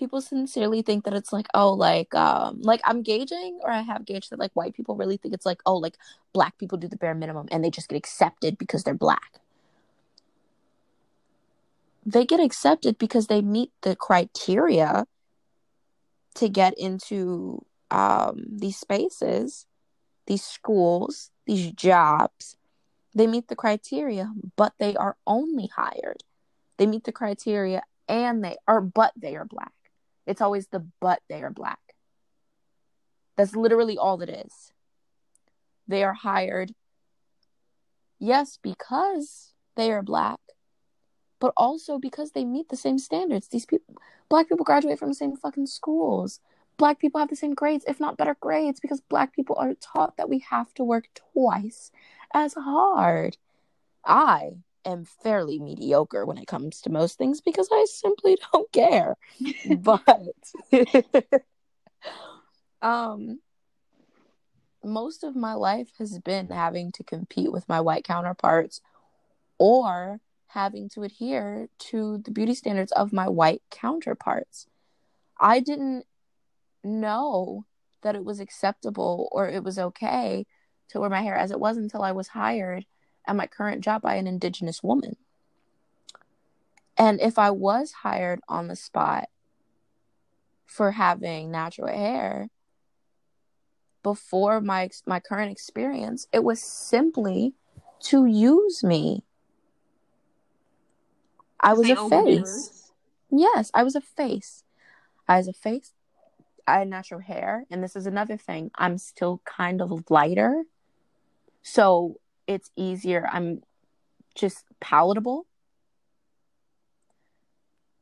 people 0.02 0.20
sincerely 0.20 0.82
think 0.82 1.04
that 1.04 1.14
it's 1.14 1.32
like 1.32 1.46
oh 1.54 1.72
like 1.72 2.12
um 2.14 2.60
like 2.62 2.80
i'm 2.84 3.02
gauging 3.02 3.60
or 3.62 3.70
i 3.70 3.82
have 3.82 4.04
gauged 4.04 4.30
that 4.30 4.38
like 4.38 4.50
white 4.54 4.74
people 4.74 4.96
really 4.96 5.16
think 5.16 5.32
it's 5.32 5.46
like 5.46 5.60
oh 5.64 5.76
like 5.76 5.96
black 6.32 6.58
people 6.58 6.76
do 6.76 6.88
the 6.88 6.96
bare 6.96 7.14
minimum 7.14 7.46
and 7.52 7.62
they 7.62 7.70
just 7.70 7.88
get 7.88 7.96
accepted 7.96 8.58
because 8.58 8.82
they're 8.82 8.94
black 8.94 9.38
they 12.04 12.24
get 12.24 12.40
accepted 12.40 12.98
because 12.98 13.28
they 13.28 13.40
meet 13.40 13.70
the 13.82 13.94
criteria 13.94 15.06
to 16.34 16.48
get 16.48 16.74
into 16.76 17.64
um, 17.90 18.44
these 18.50 18.78
spaces, 18.78 19.66
these 20.26 20.42
schools, 20.42 21.30
these 21.46 21.70
jobs. 21.72 22.56
They 23.14 23.26
meet 23.26 23.48
the 23.48 23.56
criteria, 23.56 24.32
but 24.56 24.72
they 24.78 24.96
are 24.96 25.16
only 25.26 25.68
hired. 25.68 26.24
They 26.78 26.86
meet 26.86 27.04
the 27.04 27.12
criteria 27.12 27.82
and 28.08 28.42
they 28.42 28.56
are, 28.66 28.80
but 28.80 29.12
they 29.16 29.36
are 29.36 29.44
black. 29.44 29.72
It's 30.26 30.40
always 30.40 30.68
the 30.68 30.86
but 31.00 31.20
they 31.28 31.42
are 31.42 31.50
black. 31.50 31.80
That's 33.36 33.56
literally 33.56 33.98
all 33.98 34.20
it 34.22 34.28
is. 34.28 34.72
They 35.88 36.04
are 36.04 36.12
hired, 36.12 36.74
yes, 38.18 38.58
because 38.62 39.52
they 39.74 39.90
are 39.90 40.02
black, 40.02 40.38
but 41.40 41.52
also 41.56 41.98
because 41.98 42.32
they 42.32 42.44
meet 42.44 42.68
the 42.68 42.76
same 42.76 42.98
standards. 42.98 43.48
These 43.48 43.66
people, 43.66 43.96
black 44.28 44.48
people 44.48 44.64
graduate 44.64 44.98
from 44.98 45.08
the 45.08 45.14
same 45.14 45.36
fucking 45.36 45.66
schools. 45.66 46.40
Black 46.76 46.98
people 46.98 47.18
have 47.18 47.28
the 47.28 47.36
same 47.36 47.54
grades, 47.54 47.84
if 47.88 48.00
not 48.00 48.16
better 48.16 48.36
grades, 48.40 48.80
because 48.80 49.00
black 49.00 49.34
people 49.34 49.56
are 49.58 49.74
taught 49.74 50.16
that 50.16 50.28
we 50.28 50.38
have 50.50 50.72
to 50.74 50.84
work 50.84 51.08
twice 51.32 51.90
as 52.32 52.54
hard. 52.54 53.36
I 54.04 54.58
am 54.84 55.04
fairly 55.04 55.58
mediocre 55.58 56.24
when 56.26 56.38
it 56.38 56.46
comes 56.46 56.80
to 56.82 56.90
most 56.90 57.18
things 57.18 57.40
because 57.40 57.68
I 57.72 57.86
simply 57.88 58.38
don't 58.52 58.70
care. 58.72 59.16
but 59.66 60.02
um 62.82 63.40
most 64.84 65.22
of 65.22 65.36
my 65.36 65.54
life 65.54 65.92
has 65.98 66.18
been 66.18 66.48
having 66.48 66.90
to 66.92 67.04
compete 67.04 67.52
with 67.52 67.68
my 67.68 67.80
white 67.80 68.04
counterparts 68.04 68.80
or 69.58 70.20
having 70.48 70.88
to 70.90 71.02
adhere 71.02 71.68
to 71.78 72.18
the 72.18 72.30
beauty 72.30 72.54
standards 72.54 72.92
of 72.92 73.12
my 73.12 73.28
white 73.28 73.62
counterparts. 73.70 74.66
I 75.38 75.60
didn't 75.60 76.04
know 76.82 77.64
that 78.02 78.16
it 78.16 78.24
was 78.24 78.40
acceptable 78.40 79.28
or 79.32 79.48
it 79.48 79.62
was 79.62 79.78
okay 79.78 80.46
to 80.88 81.00
wear 81.00 81.08
my 81.08 81.22
hair 81.22 81.36
as 81.36 81.50
it 81.50 81.60
was 81.60 81.76
until 81.76 82.02
I 82.02 82.12
was 82.12 82.28
hired 82.28 82.84
at 83.26 83.36
my 83.36 83.46
current 83.46 83.82
job 83.82 84.02
by 84.02 84.14
an 84.14 84.26
indigenous 84.26 84.82
woman. 84.82 85.16
And 86.96 87.20
if 87.20 87.38
I 87.38 87.50
was 87.50 87.92
hired 88.02 88.40
on 88.48 88.68
the 88.68 88.76
spot 88.76 89.28
for 90.66 90.92
having 90.92 91.50
natural 91.50 91.88
hair 91.88 92.48
before 94.02 94.60
my 94.60 94.90
my 95.06 95.20
current 95.20 95.50
experience, 95.50 96.26
it 96.32 96.44
was 96.44 96.60
simply 96.60 97.54
to 98.00 98.26
use 98.26 98.82
me 98.82 99.22
I 101.62 101.74
was 101.74 101.88
a 101.88 102.08
face. 102.08 102.92
Yes, 103.30 103.70
I 103.72 103.84
was 103.84 103.94
a 103.94 104.00
face. 104.00 104.64
I 105.28 105.36
was 105.36 105.46
a 105.46 105.52
face. 105.52 105.92
I 106.66 106.80
had 106.80 106.88
natural 106.88 107.20
hair, 107.20 107.64
and 107.70 107.82
this 107.82 107.94
is 107.94 108.06
another 108.06 108.36
thing. 108.36 108.70
I'm 108.74 108.98
still 108.98 109.40
kind 109.44 109.80
of 109.80 110.10
lighter, 110.10 110.64
so 111.62 112.20
it's 112.46 112.70
easier. 112.76 113.28
I'm 113.30 113.62
just 114.34 114.64
palatable, 114.80 115.46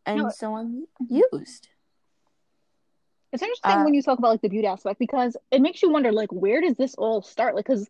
and 0.06 0.18
no, 0.18 0.30
so 0.30 0.56
I'm 0.56 0.86
used. 1.08 1.68
It's 3.32 3.42
interesting 3.42 3.70
uh, 3.70 3.84
when 3.84 3.94
you 3.94 4.02
talk 4.02 4.18
about 4.18 4.28
like 4.28 4.42
the 4.42 4.48
beauty 4.48 4.66
aspect 4.66 4.98
because 4.98 5.36
it 5.50 5.60
makes 5.60 5.82
you 5.82 5.90
wonder, 5.90 6.10
like, 6.10 6.32
where 6.32 6.60
does 6.60 6.76
this 6.76 6.94
all 6.96 7.22
start? 7.22 7.54
Like, 7.54 7.66
because 7.66 7.88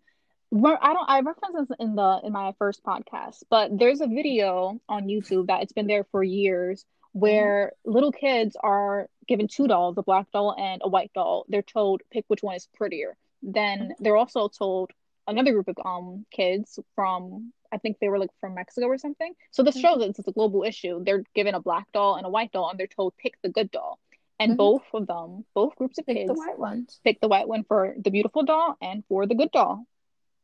I 0.53 0.93
don't 0.93 1.09
I 1.09 1.21
referenced 1.21 1.69
this 1.69 1.77
in 1.79 1.95
the 1.95 2.21
in 2.25 2.33
my 2.33 2.53
first 2.59 2.83
podcast, 2.85 3.45
but 3.49 3.79
there's 3.79 4.01
a 4.01 4.07
video 4.07 4.81
on 4.89 5.07
YouTube 5.07 5.47
that 5.47 5.63
it's 5.63 5.73
been 5.73 5.87
there 5.87 6.05
for 6.11 6.23
years 6.23 6.85
where 7.13 7.73
mm-hmm. 7.87 7.93
little 7.93 8.13
kids 8.13 8.57
are 8.63 9.09
given 9.27 9.49
two 9.49 9.67
dolls, 9.67 9.97
a 9.97 10.03
black 10.03 10.31
doll 10.33 10.55
and 10.59 10.83
a 10.85 10.89
white 10.89 11.13
doll. 11.15 11.47
They're 11.49 11.63
told 11.63 12.03
pick 12.11 12.25
which 12.29 12.43
one 12.43 12.57
is 12.57 12.69
prettier. 12.75 13.17
Then 13.43 13.79
mm-hmm. 13.79 13.93
they're 14.03 14.17
also 14.17 14.49
told 14.49 14.91
another 15.27 15.53
group 15.53 15.69
of 15.69 15.77
um 15.85 16.27
kids 16.31 16.79
from 16.95 17.53
I 17.73 17.79
think 17.79 17.99
they 18.01 18.09
were 18.09 18.19
like 18.19 18.31
from 18.41 18.55
Mexico 18.55 18.87
or 18.87 18.99
something. 18.99 19.35
So 19.51 19.63
this 19.63 19.77
mm-hmm. 19.77 19.83
shows 19.83 19.99
that 20.01 20.11
it's 20.11 20.29
a 20.29 20.33
global 20.33 20.65
issue. 20.65 21.03
They're 21.05 21.25
given 21.35 21.55
a 21.55 21.61
black 21.61 21.91
doll 21.93 22.17
and 22.17 22.27
a 22.27 22.31
white 22.31 22.53
doll, 22.53 22.71
and 22.71 22.79
they're 22.79 22.87
told 22.87 23.17
pick 23.17 23.35
the 23.43 23.49
good 23.49 23.71
doll. 23.71 23.99
And 24.39 24.53
mm-hmm. 24.53 24.57
both 24.57 24.83
of 24.95 25.07
them, 25.07 25.45
both 25.55 25.77
groups 25.77 25.99
of 25.99 26.07
pick 26.07 26.17
kids, 26.17 26.29
the 26.29 26.35
white 26.35 26.59
ones. 26.59 26.99
Pick 27.05 27.21
the 27.21 27.29
white 27.29 27.47
one 27.47 27.65
for 27.65 27.95
the 27.99 28.11
beautiful 28.11 28.43
doll 28.43 28.77
and 28.81 29.05
for 29.09 29.27
the 29.27 29.35
good 29.35 29.51
doll. 29.53 29.87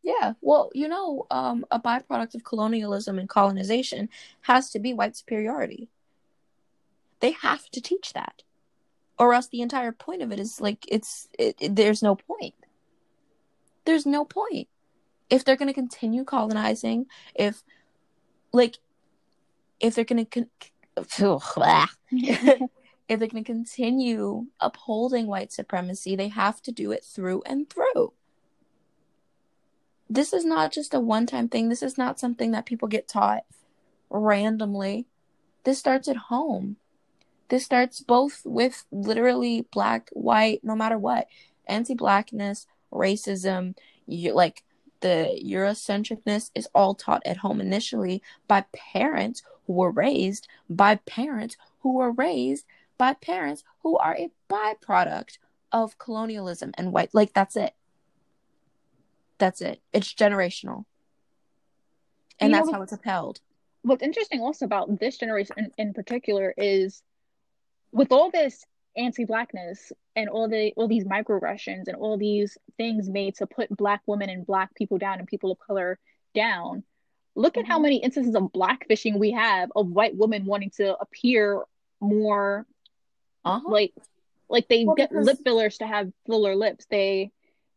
Yeah, 0.03 0.35
well, 0.41 0.71
you 0.73 0.87
know, 0.87 1.27
um, 1.31 1.65
a 1.71 1.81
byproduct 1.81 2.37
of 2.37 2.45
colonialism 2.45 3.19
and 3.19 3.29
colonization 3.29 4.09
has 4.43 4.71
to 4.71 4.79
be 4.79 4.95
white 4.95 5.17
superiority. 5.17 5.89
They 7.19 7.33
have 7.33 7.69
to 7.71 7.81
teach 7.81 8.12
that, 8.12 8.43
or 9.19 9.35
else 9.35 9.49
the 9.49 9.62
entire 9.62 9.91
point 9.91 10.23
of 10.23 10.31
it 10.31 10.39
is 10.39 10.61
like 10.61 10.85
it's 10.87 11.29
it, 11.39 11.57
it, 11.59 11.75
there's 11.75 12.03
no 12.03 12.15
point. 12.15 12.55
There's 13.87 14.07
no 14.07 14.25
point 14.25 14.68
if 15.31 15.44
they're 15.44 15.57
going 15.57 15.68
to 15.68 15.75
continue 15.75 16.25
colonizing. 16.25 17.07
If 17.35 17.62
like 18.53 18.79
if 19.81 19.94
they're 19.94 20.05
going 20.05 20.27
to 20.27 20.31
con- 20.31 20.51
if 22.12 22.68
they're 23.09 23.18
going 23.18 23.44
to 23.44 23.53
continue 23.53 24.46
upholding 24.61 25.27
white 25.27 25.53
supremacy, 25.53 26.16
they 26.16 26.29
have 26.29 26.61
to 26.62 26.72
do 26.72 26.92
it 26.92 27.05
through 27.05 27.42
and 27.46 27.70
through 27.70 28.12
this 30.09 30.33
is 30.33 30.44
not 30.44 30.72
just 30.72 30.94
a 30.94 31.01
one 31.01 31.27
time 31.27 31.49
thing. 31.49 31.68
This 31.68 31.83
is 31.83 31.99
not 31.99 32.20
something 32.20 32.53
that 32.53 32.66
people 32.66 32.88
get 32.88 33.09
taught 33.09 33.44
randomly. 34.11 35.07
This 35.64 35.79
starts 35.79 36.09
at 36.09 36.16
home. 36.16 36.77
This 37.49 37.64
starts 37.64 38.01
both 38.01 38.42
with 38.44 38.85
literally 38.90 39.66
black, 39.72 40.11
white, 40.12 40.61
no 40.62 40.75
matter 40.75 40.99
what, 40.99 41.27
anti 41.66 41.94
blackness, 41.94 42.66
racism, 42.97 43.77
you, 44.07 44.35
like 44.35 44.63
the 45.01 45.41
Eurocentricness 45.45 46.51
is 46.55 46.69
all 46.75 46.95
taught 46.95 47.23
at 47.27 47.39
home 47.39 47.61
initially 47.61 48.23
by 48.49 48.65
parents 48.73 49.43
who 49.67 49.75
were 49.75 49.91
raised 49.91 50.49
by 50.69 50.97
parents 50.97 51.57
who 51.81 51.95
were 51.95 52.13
raised 52.13 52.65
by 52.99 53.13
parents 53.15 53.63
who 53.83 53.99
are 53.99 54.17
a 54.17 54.31
byproduct 54.49 55.39
of 55.73 55.99
colonialism 55.99 56.73
and 56.79 56.93
white. 56.93 57.11
Like, 57.13 57.35
that's 57.35 57.57
it. 57.57 57.75
That's 59.39 59.61
it. 59.61 59.81
It's 59.93 60.13
generational. 60.15 60.85
And 62.41 62.51
you 62.51 62.57
that's 62.57 62.69
know, 62.69 62.75
how 62.75 62.83
it's 62.83 62.93
upheld. 62.93 63.41
What's 63.83 64.03
interesting 64.03 64.41
also 64.41 64.65
about 64.65 64.99
this 64.99 65.19
generation 65.19 65.57
in, 65.59 65.73
in 65.79 65.95
particular 65.95 66.55
is 66.57 67.03
with 67.93 68.13
all 68.13 68.31
this 68.31 68.65
anti-blackness 68.97 69.93
and 70.15 70.29
all 70.29 70.49
the 70.49 70.73
all 70.77 70.89
these 70.89 71.05
microaggressions 71.05 71.87
and 71.87 71.97
all 71.97 72.17
these 72.17 72.57
things 72.77 73.09
made 73.09 73.35
to 73.37 73.47
put 73.47 73.75
black 73.77 74.03
women 74.07 74.29
and 74.31 74.47
black 74.47 74.75
people 74.75 74.99
down 74.99 75.19
and 75.19 75.29
people 75.29 75.53
of 75.53 75.59
color 75.59 75.99
down 76.35 76.83
look 77.35 77.55
mm-hmm. 77.55 77.61
at 77.61 77.67
how 77.67 77.77
mm-hmm. 77.77 77.85
many 77.85 77.97
instances 77.97 78.35
of 78.35 78.45
blackfishing 78.45 79.19
we 79.19 79.33
have 79.33 79.71
of 79.77 79.89
white 79.89 80.17
women 80.17 80.45
wanting 80.45 80.71
to 80.71 80.97
appear 80.99 81.63
more 82.01 82.67
uh-huh. 83.45 83.61
like 83.69 83.93
like 84.49 84.69
they 84.69 84.85
well, 84.85 84.95
get 84.95 85.11
because... 85.11 85.27
lip 85.27 85.39
fillers 85.45 85.79
to 85.79 85.87
have 85.87 86.11
fuller 86.27 86.57
lips 86.57 86.87
they 86.91 87.31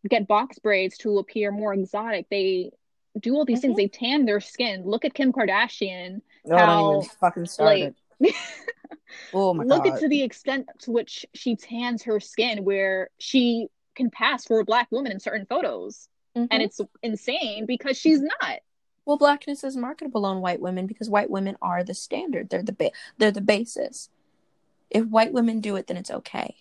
get 0.10 0.27
box 0.27 0.60
braids 0.60 0.97
to 0.97 1.17
appear 1.17 1.51
more 1.51 1.73
exotic 1.73 2.25
they 2.29 2.71
do 3.19 3.34
all 3.36 3.43
these 3.43 3.60
mm-hmm. 3.60 3.73
things 3.73 3.77
they 3.77 3.88
tan 3.88 4.25
their 4.25 4.39
skin 4.39 4.84
look 4.86 5.03
at 5.03 5.13
kim 5.13 5.34
kardashian 5.34 6.21
no, 6.45 6.58
how, 6.58 7.01
fucking 7.19 7.45
started. 7.45 7.84
Like, 7.84 7.95
oh 9.34 9.53
my 9.53 9.63
look 9.63 9.84
god. 9.84 9.93
at 9.93 9.99
to 10.01 10.08
the 10.08 10.21
extent 10.21 10.67
to 10.79 10.91
which 10.91 11.25
she 11.34 11.55
tans 11.55 12.03
her 12.03 12.19
skin 12.19 12.63
where 12.63 13.10
she 13.17 13.67
can 13.95 14.10
pass 14.10 14.45
for 14.45 14.60
a 14.60 14.65
black 14.65 14.88
woman 14.91 15.12
in 15.12 15.19
certain 15.19 15.45
photos. 15.45 16.08
Mm-hmm. 16.38 16.45
and 16.51 16.62
it's 16.62 16.79
insane 17.01 17.65
because 17.65 17.97
she's 17.97 18.21
not. 18.21 18.60
Well 19.05 19.17
blackness 19.17 19.63
is 19.63 19.75
marketable 19.75 20.25
on 20.25 20.41
white 20.41 20.62
women 20.62 20.86
because 20.86 21.10
white 21.10 21.29
women 21.29 21.58
are 21.60 21.84
the 21.84 21.95
standard. 21.95 22.49
They're 22.49 22.62
the 22.62 22.73
ba- 22.73 22.91
they're 23.17 23.32
the 23.32 23.41
basis. 23.41 24.10
If 24.91 25.05
white 25.08 25.34
women 25.34 25.60
do 25.60 25.75
it 25.75 25.88
then 25.88 25.97
it's 25.97 26.12
okay. 26.12 26.55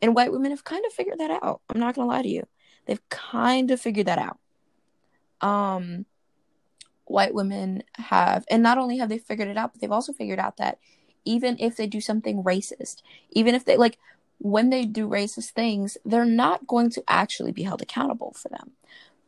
And 0.00 0.14
white 0.14 0.30
women 0.30 0.52
have 0.52 0.62
kind 0.62 0.84
of 0.86 0.92
figured 0.92 1.18
that 1.18 1.32
out. 1.42 1.60
I'm 1.68 1.80
not 1.80 1.96
gonna 1.96 2.06
lie 2.06 2.22
to 2.22 2.28
you. 2.28 2.46
They've 2.86 3.08
kind 3.08 3.72
of 3.72 3.80
figured 3.80 4.06
that 4.06 4.18
out. 4.18 4.38
Um 5.40 6.06
white 7.10 7.34
women 7.34 7.82
have 7.94 8.44
and 8.50 8.62
not 8.62 8.78
only 8.78 8.98
have 8.98 9.08
they 9.08 9.18
figured 9.18 9.48
it 9.48 9.56
out 9.56 9.72
but 9.72 9.80
they've 9.80 9.92
also 9.92 10.12
figured 10.12 10.38
out 10.38 10.56
that 10.56 10.78
even 11.24 11.56
if 11.58 11.76
they 11.76 11.86
do 11.86 12.00
something 12.00 12.42
racist 12.42 13.02
even 13.30 13.54
if 13.54 13.64
they 13.64 13.76
like 13.76 13.98
when 14.38 14.70
they 14.70 14.84
do 14.84 15.08
racist 15.08 15.50
things 15.50 15.98
they're 16.04 16.24
not 16.24 16.66
going 16.66 16.90
to 16.90 17.02
actually 17.08 17.52
be 17.52 17.64
held 17.64 17.82
accountable 17.82 18.32
for 18.36 18.48
them. 18.48 18.72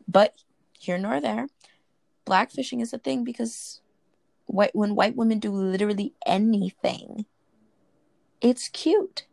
But 0.07 0.35
here 0.79 0.99
nor 0.99 1.21
there 1.21 1.49
blackfishing 2.27 2.81
is 2.81 2.93
a 2.93 2.99
thing 2.99 3.25
because 3.25 3.81
white 4.47 4.75
when 4.75 4.95
white 4.95 5.17
women 5.17 5.39
do 5.39 5.51
literally 5.51 6.15
anything 6.27 7.27
it's 8.41 8.69
cute. 8.69 9.27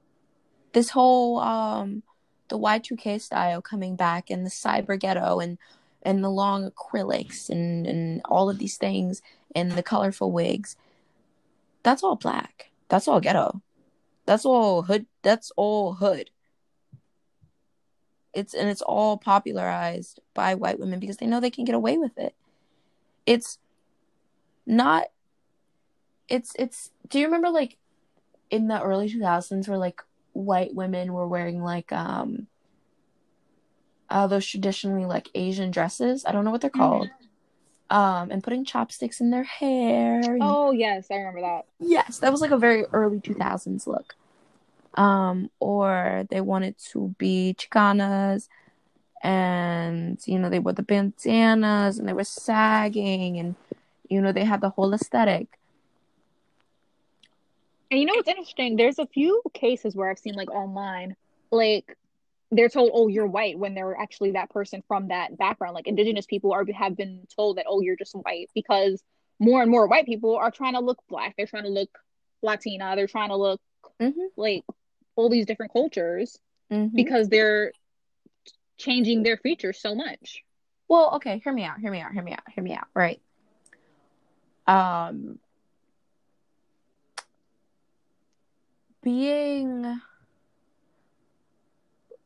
This 0.74 0.90
whole 0.92 1.40
um 1.40 2.04
the 2.50 2.58
y2k 2.58 3.20
style 3.22 3.62
coming 3.62 3.96
back 3.96 4.30
and 4.30 4.46
the 4.46 4.50
cyber 4.50 5.00
ghetto 5.00 5.40
and 5.40 5.58
and 6.04 6.24
the 6.24 6.30
long 6.30 6.70
acrylics 6.70 7.50
and 7.50 7.86
and 7.88 8.22
all 8.26 8.50
of 8.50 8.58
these 8.58 8.78
things 8.78 9.22
and 9.56 9.72
the 9.72 9.84
colorful 9.84 10.32
wigs 10.32 10.76
that's 11.88 12.04
all 12.04 12.18
black. 12.18 12.70
That's 12.90 13.08
all 13.08 13.22
ghetto. 13.22 13.62
That's 14.26 14.44
all 14.46 14.82
hood 14.82 15.06
that's 15.22 15.54
all 15.56 15.94
hood. 15.94 16.32
It's 18.34 18.54
and 18.54 18.68
it's 18.68 18.82
all 18.82 19.18
popularized 19.18 20.20
by 20.34 20.54
white 20.54 20.82
women 20.82 21.00
because 21.00 21.16
they 21.16 21.28
know 21.28 21.40
they 21.40 21.50
can 21.50 21.64
get 21.64 21.76
away 21.76 21.98
with 21.98 22.18
it. 22.18 22.36
It's 23.26 23.58
not 24.66 25.06
it's 26.28 26.54
it's 26.60 26.92
do 27.08 27.20
you 27.20 27.26
remember 27.26 27.50
like 27.50 27.78
in 28.50 28.68
the 28.68 28.82
early 28.82 29.10
2000s 29.10 29.70
where 29.70 29.78
like 29.78 30.02
white 30.34 30.76
women 30.76 31.14
were 31.14 31.26
wearing 31.26 31.64
like 31.64 31.94
um 31.94 32.48
uh, 34.10 34.28
those 34.28 34.46
traditionally 34.46 35.06
like 35.06 35.30
Asian 35.36 35.72
dresses. 35.72 36.26
I 36.26 36.32
don't 36.32 36.46
know 36.46 36.52
what 36.52 36.62
they're 36.62 36.70
called. 36.70 37.08
Mm-hmm. 37.08 37.24
Um, 37.90 38.32
and 38.32 38.44
putting 38.44 38.66
chopsticks 38.66 39.22
in 39.22 39.32
their 39.32 39.46
hair. 39.46 40.20
And... 40.20 40.40
Oh 40.42 40.72
yes, 40.72 41.08
I 41.10 41.16
remember 41.16 41.42
that. 41.42 41.66
Yes, 41.80 42.20
that 42.20 42.32
was 42.32 42.42
like 42.42 42.52
a 42.52 42.58
very 42.58 42.84
early 42.92 43.22
two 43.22 43.34
thousands 43.34 43.88
look. 43.88 44.14
Um, 44.96 45.50
or 45.60 46.26
they 46.30 46.42
wanted 46.42 46.78
to 46.92 47.16
be 47.18 47.56
Chicanas, 47.58 48.50
and 49.24 50.20
you 50.26 50.38
know 50.38 50.50
they 50.50 50.60
wore 50.60 50.74
the 50.74 50.84
bandanas 50.84 51.98
and 51.98 52.10
they 52.10 52.14
were 52.14 52.26
sagging, 52.26 53.40
and 53.40 53.56
you 54.10 54.22
know 54.22 54.34
they 54.34 54.44
had 54.44 54.60
the 54.60 54.70
whole 54.70 54.94
aesthetic. 54.94 55.48
And 57.90 58.02
you 58.02 58.06
know 58.06 58.16
what's 58.16 58.28
interesting? 58.28 58.76
There's 58.76 59.00
a 59.00 59.08
few 59.08 59.42
cases 59.54 59.96
where 59.96 60.10
I've 60.10 60.20
seen 60.20 60.36
like 60.36 60.52
online, 60.52 61.16
like 61.52 61.96
they're 62.52 62.70
told, 62.70 62.92
"Oh, 62.94 63.08
you're 63.08 63.28
white," 63.28 63.58
when 63.58 63.74
they're 63.74 63.98
actually 63.98 64.32
that 64.32 64.50
person 64.50 64.84
from 64.88 65.10
that 65.10 65.38
background. 65.38 65.76
Like 65.76 65.88
indigenous 65.88 66.26
people 66.26 66.54
are 66.54 66.66
have 66.74 66.96
been 66.96 67.28
told 67.36 67.58
that, 67.58 67.66
"Oh, 67.68 67.82
you're 67.82 67.96
just 67.96 68.14
white," 68.14 68.50
because 68.54 69.04
more 69.40 69.62
and 69.62 69.70
more 69.70 69.88
white 69.88 70.06
people 70.06 70.36
are 70.36 70.52
trying 70.52 70.74
to 70.74 70.80
look 70.80 71.00
black. 71.10 71.36
They're 71.38 71.48
trying 71.48 71.64
to 71.64 71.70
look 71.70 71.90
Latina. 72.42 72.96
They're 72.96 73.08
trying 73.08 73.30
to 73.30 73.36
look 73.36 73.62
mm-hmm. 74.02 74.20
like 74.36 74.64
all 75.16 75.30
these 75.30 75.46
different 75.46 75.74
cultures 75.74 76.40
mm-hmm. 76.72 76.96
because 76.96 77.28
they're 77.30 77.72
changing 78.78 79.24
their 79.24 79.38
features 79.38 79.80
so 79.80 79.96
much. 79.96 80.44
Well, 80.88 81.16
okay, 81.16 81.42
hear 81.44 81.54
me 81.54 81.64
out. 81.66 81.80
Hear 81.80 81.92
me 81.92 82.00
out. 82.00 82.14
Hear 82.14 82.24
me 82.24 82.32
out. 82.32 82.44
Hear 82.54 82.64
me 82.64 82.74
out. 82.74 82.88
Right. 82.94 83.22
Um. 84.66 85.40
Being 89.04 90.02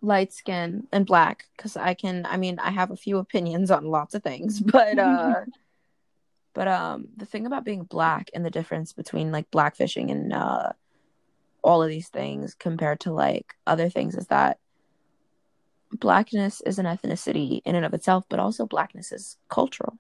light 0.02 0.34
skin 0.34 0.88
and 0.92 1.06
black 1.06 1.46
because 1.56 1.78
I 1.78 1.94
can 1.94 2.26
I 2.26 2.38
mean 2.38 2.58
I 2.60 2.72
have 2.72 2.92
a 2.92 2.96
few 2.96 3.18
opinions 3.20 3.70
on 3.70 3.86
lots 3.86 4.16
of 4.16 4.24
things 4.24 4.60
but 4.60 4.98
uh 4.98 5.42
but 6.54 6.68
um 6.68 7.10
the 7.16 7.26
thing 7.26 7.46
about 7.46 7.64
being 7.64 7.84
black 7.84 8.30
and 8.34 8.44
the 8.44 8.50
difference 8.50 8.94
between 8.94 9.32
like 9.32 9.50
black 9.52 9.76
fishing 9.76 10.10
and 10.10 10.34
uh 10.34 10.72
all 11.64 11.84
of 11.84 11.90
these 11.90 12.10
things 12.10 12.56
compared 12.56 13.00
to 13.02 13.14
like 13.14 13.54
other 13.68 13.90
things 13.90 14.16
is 14.16 14.28
that 14.28 14.58
blackness 15.92 16.62
is 16.62 16.80
an 16.80 16.86
ethnicity 16.86 17.62
in 17.64 17.76
and 17.76 17.86
of 17.86 17.94
itself 17.94 18.26
but 18.28 18.40
also 18.40 18.66
blackness 18.66 19.12
is 19.12 19.38
cultural. 19.50 19.98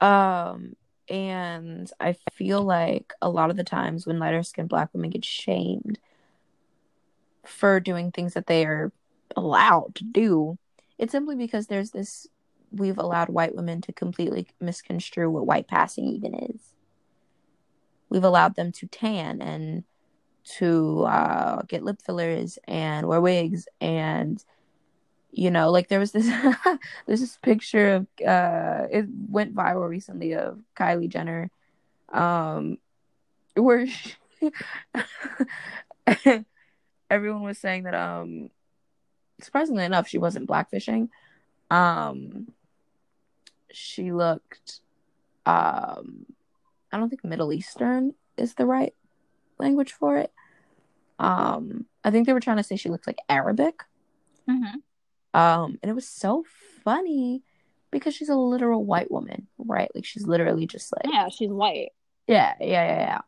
Um 0.00 0.74
and 1.08 1.90
I 2.00 2.16
feel 2.32 2.62
like 2.62 3.14
a 3.22 3.30
lot 3.30 3.50
of 3.50 3.56
the 3.56 3.64
times 3.64 4.06
when 4.06 4.18
lighter 4.18 4.42
skinned 4.42 4.68
black 4.68 4.90
women 4.92 5.10
get 5.10 5.24
shamed 5.24 5.98
for 7.44 7.80
doing 7.80 8.12
things 8.12 8.34
that 8.34 8.46
they 8.46 8.64
are 8.64 8.92
allowed 9.36 9.94
to 9.96 10.04
do. 10.04 10.58
It's 10.98 11.12
simply 11.12 11.36
because 11.36 11.66
there's 11.66 11.90
this 11.90 12.26
we've 12.70 12.98
allowed 12.98 13.30
white 13.30 13.54
women 13.54 13.80
to 13.80 13.92
completely 13.92 14.46
misconstrue 14.60 15.30
what 15.30 15.46
white 15.46 15.68
passing 15.68 16.06
even 16.06 16.34
is. 16.34 16.60
We've 18.10 18.24
allowed 18.24 18.56
them 18.56 18.72
to 18.72 18.86
tan 18.86 19.40
and 19.40 19.84
to 20.56 21.04
uh, 21.04 21.62
get 21.62 21.84
lip 21.84 22.00
fillers 22.04 22.58
and 22.66 23.06
wear 23.06 23.20
wigs 23.20 23.68
and 23.80 24.42
you 25.30 25.50
know 25.50 25.70
like 25.70 25.88
there 25.88 25.98
was 25.98 26.12
this 26.12 26.26
there's 27.06 27.20
this 27.20 27.36
picture 27.42 27.96
of 27.96 28.06
uh 28.26 28.86
it 28.90 29.04
went 29.28 29.54
viral 29.54 29.86
recently 29.86 30.34
of 30.34 30.58
Kylie 30.74 31.08
Jenner 31.08 31.50
um 32.10 32.78
where 33.54 33.86
she, 33.86 34.14
everyone 37.10 37.42
was 37.42 37.58
saying 37.58 37.84
that 37.84 37.94
um 37.94 38.50
surprisingly 39.40 39.84
enough 39.84 40.08
she 40.08 40.18
wasn't 40.18 40.48
blackfishing. 40.48 41.08
Um 41.70 42.48
she 43.70 44.12
looked 44.12 44.80
um 45.44 46.24
i 46.90 46.96
don't 46.96 47.10
think 47.10 47.22
middle 47.24 47.52
eastern 47.52 48.14
is 48.36 48.54
the 48.54 48.66
right 48.66 48.94
language 49.58 49.92
for 49.92 50.16
it. 50.16 50.32
Um 51.18 51.86
i 52.04 52.10
think 52.10 52.26
they 52.26 52.32
were 52.32 52.40
trying 52.40 52.56
to 52.56 52.62
say 52.62 52.76
she 52.76 52.88
looked 52.88 53.06
like 53.06 53.18
arabic. 53.28 53.82
Mm-hmm. 54.48 55.38
um 55.38 55.78
and 55.82 55.90
it 55.90 55.94
was 55.94 56.08
so 56.08 56.44
funny 56.84 57.42
because 57.90 58.14
she's 58.14 58.30
a 58.30 58.34
literal 58.36 58.84
white 58.84 59.10
woman 59.10 59.46
right? 59.58 59.90
Like 59.94 60.04
she's 60.06 60.26
literally 60.26 60.66
just 60.66 60.92
like 60.92 61.12
yeah 61.12 61.28
she's 61.28 61.50
white. 61.50 61.90
Yeah 62.26 62.54
yeah 62.60 62.66
yeah 62.66 63.00
yeah 63.00 63.20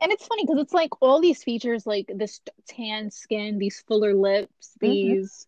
and 0.00 0.12
it's 0.12 0.26
funny 0.26 0.44
because 0.44 0.60
it's 0.60 0.72
like 0.72 0.90
all 1.00 1.20
these 1.20 1.42
features 1.42 1.86
like 1.86 2.10
this 2.14 2.40
tan 2.68 3.10
skin 3.10 3.58
these 3.58 3.82
fuller 3.86 4.14
lips 4.14 4.76
mm-hmm. 4.82 4.86
these 4.86 5.46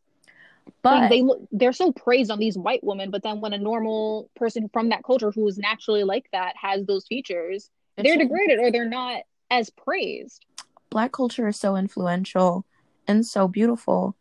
but 0.83 1.01
like 1.01 1.11
they 1.11 1.23
look 1.23 1.41
they're 1.53 1.73
so 1.73 1.93
praised 1.93 2.31
on 2.31 2.39
these 2.39 2.57
white 2.57 2.83
women 2.83 3.11
but 3.11 3.23
then 3.23 3.41
when 3.41 3.53
a 3.53 3.59
normal 3.59 4.31
person 4.37 4.69
from 4.73 4.91
that 4.91 5.03
culture 5.05 5.31
who 5.31 5.47
is 5.47 5.59
naturally 5.59 6.05
like 6.05 6.29
that 6.33 6.55
has 6.61 6.85
those 6.87 7.07
features 7.07 7.71
they're 7.97 8.17
degraded 8.17 8.59
or 8.59 8.71
they're 8.71 8.89
not 8.89 9.23
as 9.51 9.71
praised 9.71 10.45
black 10.91 11.13
culture 11.13 11.49
is 11.49 11.59
so 11.59 11.77
influential 11.77 12.65
and 13.07 13.27
so 13.27 13.49
beautiful 13.49 14.17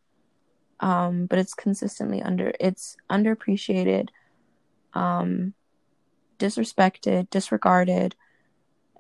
um 0.80 1.26
but 1.28 1.39
it's 1.39 1.54
consistently 1.54 2.22
under 2.22 2.54
it's 2.60 2.98
underappreciated 3.10 4.10
um 4.93 5.54
disrespected 6.39 7.30
disregarded 7.30 8.16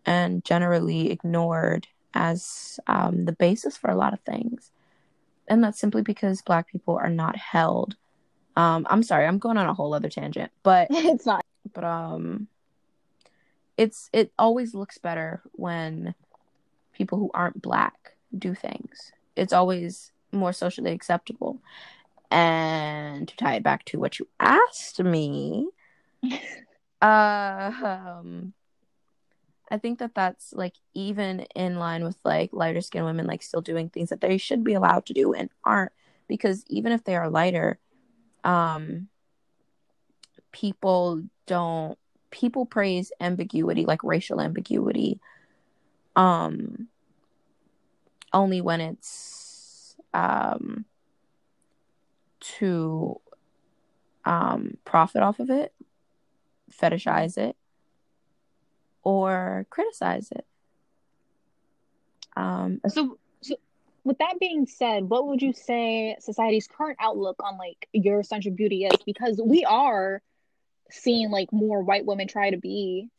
and 0.05 0.43
generally 0.43 1.11
ignored 1.11 1.87
as 2.13 2.79
um, 2.87 3.25
the 3.25 3.31
basis 3.31 3.77
for 3.77 3.89
a 3.89 3.95
lot 3.95 4.13
of 4.13 4.19
things. 4.21 4.71
And 5.47 5.63
that's 5.63 5.79
simply 5.79 6.01
because 6.01 6.41
Black 6.41 6.67
people 6.67 6.97
are 6.97 7.09
not 7.09 7.35
held. 7.35 7.95
Um, 8.55 8.85
I'm 8.89 9.03
sorry, 9.03 9.25
I'm 9.25 9.39
going 9.39 9.57
on 9.57 9.67
a 9.67 9.73
whole 9.73 9.93
other 9.93 10.09
tangent, 10.09 10.51
but 10.63 10.87
it's 10.91 11.25
not. 11.25 11.45
But 11.73 11.83
um, 11.83 12.47
it's 13.77 14.09
it 14.13 14.31
always 14.37 14.73
looks 14.73 14.97
better 14.97 15.41
when 15.53 16.15
people 16.93 17.17
who 17.17 17.31
aren't 17.33 17.61
black 17.61 18.15
do 18.37 18.53
things. 18.53 19.11
It's 19.35 19.53
always 19.53 20.11
more 20.31 20.53
socially 20.53 20.91
acceptable. 20.91 21.59
And 22.29 23.27
to 23.27 23.35
tie 23.35 23.55
it 23.55 23.63
back 23.63 23.83
to 23.85 23.99
what 23.99 24.19
you 24.19 24.27
asked 24.39 24.99
me, 25.03 25.67
uh, 27.01 27.71
um, 27.83 28.53
I 29.71 29.77
think 29.77 29.99
that 29.99 30.13
that's 30.13 30.53
like 30.53 30.75
even 30.93 31.41
in 31.55 31.77
line 31.77 32.03
with 32.03 32.17
like 32.25 32.51
lighter 32.53 32.81
skinned 32.81 33.05
women 33.05 33.25
like 33.25 33.41
still 33.41 33.61
doing 33.61 33.89
things 33.89 34.09
that 34.09 34.21
they 34.21 34.37
should 34.37 34.63
be 34.63 34.73
allowed 34.73 35.05
to 35.07 35.13
do 35.13 35.33
and 35.33 35.49
aren't. 35.63 35.93
Because 36.27 36.63
even 36.67 36.91
if 36.91 37.03
they 37.05 37.15
are 37.15 37.29
lighter, 37.29 37.79
um, 38.43 39.07
people 40.51 41.23
don't 41.47 41.97
people 42.29 42.65
praise 42.65 43.11
ambiguity 43.19 43.85
like 43.85 44.03
racial 44.03 44.39
ambiguity 44.41 45.19
um 46.15 46.87
only 48.33 48.61
when 48.61 48.81
it's 48.81 49.95
um 50.13 50.85
to 52.39 53.19
um 54.25 54.77
profit 54.85 55.21
off 55.21 55.39
of 55.39 55.49
it 55.49 55.73
fetishize 56.71 57.37
it 57.37 57.55
or 59.03 59.65
criticize 59.69 60.31
it 60.31 60.45
um 62.35 62.79
so, 62.87 63.17
so 63.41 63.55
with 64.03 64.17
that 64.19 64.39
being 64.39 64.65
said 64.65 65.03
what 65.03 65.27
would 65.27 65.41
you 65.41 65.53
say 65.53 66.15
society's 66.19 66.67
current 66.67 66.97
outlook 67.01 67.41
on 67.43 67.57
like 67.57 67.87
eurocentric 67.95 68.55
beauty 68.55 68.85
is 68.85 69.01
because 69.05 69.41
we 69.43 69.65
are 69.65 70.21
seeing 70.89 71.29
like 71.31 71.51
more 71.51 71.81
white 71.81 72.05
women 72.05 72.27
try 72.27 72.49
to 72.49 72.57
be 72.57 73.09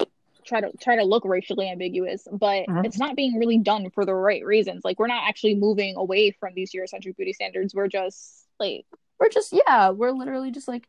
try 0.45 0.61
to 0.61 0.70
try 0.78 0.97
to 0.97 1.05
look 1.05 1.24
racially 1.24 1.68
ambiguous, 1.68 2.26
but 2.30 2.68
uh-huh. 2.68 2.83
it's 2.85 2.99
not 2.99 3.16
being 3.16 3.39
really 3.39 3.59
done 3.59 3.91
for 3.91 4.05
the 4.05 4.14
right 4.14 4.45
reasons. 4.45 4.85
Like 4.85 4.99
we're 4.99 5.07
not 5.07 5.28
actually 5.28 5.55
moving 5.55 5.97
away 5.97 6.30
from 6.33 6.55
these 6.55 6.72
Eurocentric 6.72 7.16
beauty 7.16 7.33
standards. 7.33 7.74
We're 7.74 7.89
just 7.89 8.47
like 8.59 8.87
we're 9.18 9.28
just 9.28 9.53
yeah, 9.53 9.91
we're 9.91 10.12
literally 10.12 10.51
just 10.51 10.68
like 10.68 10.87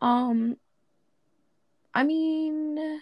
um 0.00 0.56
I 1.94 2.04
mean 2.04 3.00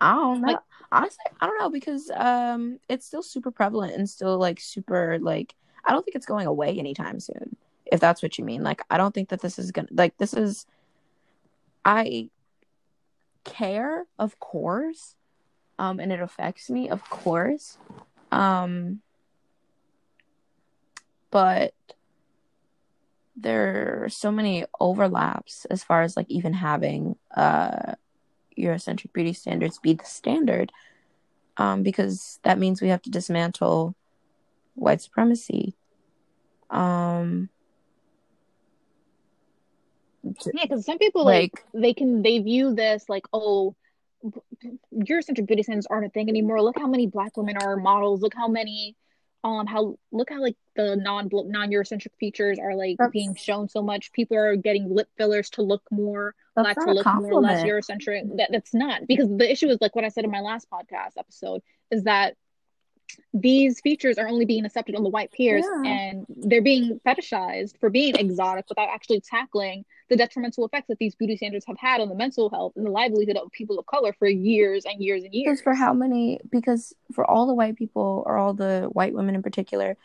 I 0.00 0.14
don't 0.14 0.40
know. 0.40 0.48
Like, 0.48 0.58
Honestly, 0.92 1.24
I 1.40 1.46
don't 1.46 1.58
know 1.58 1.70
because 1.70 2.10
um 2.14 2.78
it's 2.88 3.06
still 3.06 3.22
super 3.22 3.50
prevalent 3.50 3.94
and 3.94 4.08
still 4.08 4.38
like 4.38 4.60
super 4.60 5.18
like 5.20 5.54
I 5.84 5.92
don't 5.92 6.04
think 6.04 6.14
it's 6.14 6.26
going 6.26 6.46
away 6.46 6.78
anytime 6.78 7.20
soon. 7.20 7.56
If 7.86 8.00
that's 8.00 8.22
what 8.22 8.38
you 8.38 8.44
mean. 8.44 8.62
Like 8.62 8.82
I 8.90 8.96
don't 8.96 9.14
think 9.14 9.30
that 9.30 9.40
this 9.40 9.58
is 9.58 9.72
gonna 9.72 9.88
like 9.90 10.16
this 10.18 10.32
is 10.32 10.66
I 11.84 12.30
care, 13.44 14.06
of 14.18 14.38
course, 14.40 15.14
um, 15.78 16.00
and 16.00 16.12
it 16.12 16.20
affects 16.20 16.68
me, 16.68 16.88
of 16.88 17.08
course. 17.08 17.78
Um, 18.32 19.00
but 21.30 21.74
there 23.36 24.02
are 24.04 24.08
so 24.08 24.32
many 24.32 24.64
overlaps 24.80 25.64
as 25.66 25.84
far 25.84 26.02
as 26.02 26.16
like 26.16 26.26
even 26.28 26.54
having 26.54 27.16
uh 27.36 27.94
Eurocentric 28.58 29.12
beauty 29.12 29.32
standards 29.32 29.78
be 29.78 29.94
the 29.94 30.04
standard. 30.04 30.72
Um, 31.58 31.82
because 31.82 32.38
that 32.42 32.58
means 32.58 32.82
we 32.82 32.88
have 32.88 33.02
to 33.02 33.10
dismantle 33.10 33.94
white 34.74 35.00
supremacy. 35.00 35.74
Um, 36.68 37.48
yeah 40.52 40.62
because 40.62 40.84
some 40.84 40.98
people 40.98 41.24
like, 41.24 41.52
like 41.72 41.82
they 41.82 41.94
can 41.94 42.22
they 42.22 42.38
view 42.38 42.74
this 42.74 43.08
like 43.08 43.24
oh 43.32 43.74
eurocentric 44.94 45.46
beauty 45.46 45.62
standards 45.62 45.86
aren't 45.88 46.06
a 46.06 46.10
thing 46.10 46.28
anymore 46.28 46.60
look 46.62 46.78
how 46.78 46.86
many 46.86 47.06
black 47.06 47.36
women 47.36 47.56
are 47.56 47.76
models 47.76 48.20
look 48.22 48.34
how 48.34 48.48
many 48.48 48.96
um 49.44 49.66
how 49.66 49.96
look 50.12 50.30
how 50.30 50.40
like 50.40 50.56
the 50.76 50.96
non 50.96 51.28
non 51.32 51.70
eurocentric 51.70 52.14
features 52.18 52.58
are 52.58 52.74
like 52.74 52.96
that's, 52.98 53.12
being 53.12 53.34
shown 53.34 53.68
so 53.68 53.82
much. 53.82 54.12
People 54.12 54.36
are 54.36 54.56
getting 54.56 54.92
lip 54.94 55.08
fillers 55.16 55.50
to 55.50 55.62
look 55.62 55.82
more 55.90 56.34
black 56.54 56.76
to 56.76 56.92
look 56.92 57.06
more 57.06 57.40
less 57.40 57.62
eurocentric. 57.62 58.36
That, 58.36 58.50
that's 58.50 58.74
not 58.74 59.06
because 59.06 59.28
the 59.28 59.50
issue 59.50 59.68
is 59.68 59.78
like 59.80 59.94
what 59.94 60.04
i 60.04 60.08
said 60.08 60.24
in 60.24 60.30
my 60.30 60.40
last 60.40 60.68
podcast 60.70 61.12
episode 61.18 61.62
is 61.90 62.04
that 62.04 62.36
these 63.32 63.80
features 63.80 64.18
are 64.18 64.28
only 64.28 64.44
being 64.44 64.64
accepted 64.64 64.94
on 64.94 65.02
the 65.02 65.08
white 65.08 65.30
peers 65.32 65.64
yeah. 65.64 65.90
and 65.90 66.26
they're 66.28 66.62
being 66.62 67.00
fetishized 67.06 67.78
for 67.78 67.90
being 67.90 68.14
exotic 68.16 68.64
without 68.68 68.88
actually 68.88 69.20
tackling 69.20 69.84
the 70.08 70.16
detrimental 70.16 70.64
effects 70.64 70.88
that 70.88 70.98
these 70.98 71.14
beauty 71.14 71.36
standards 71.36 71.64
have 71.66 71.78
had 71.78 72.00
on 72.00 72.08
the 72.08 72.14
mental 72.14 72.48
health 72.50 72.72
and 72.76 72.86
the 72.86 72.90
livelihood 72.90 73.36
of 73.36 73.50
people 73.52 73.78
of 73.78 73.86
color 73.86 74.14
for 74.18 74.28
years 74.28 74.84
and 74.84 75.02
years 75.02 75.22
and 75.24 75.34
years. 75.34 75.44
Because 75.44 75.62
for 75.62 75.74
how 75.74 75.92
many 75.92 76.40
because 76.50 76.94
for 77.12 77.28
all 77.28 77.46
the 77.46 77.54
white 77.54 77.76
people 77.76 78.22
or 78.26 78.36
all 78.36 78.54
the 78.54 78.88
white 78.92 79.14
women 79.14 79.34
in 79.34 79.42
particular 79.42 79.96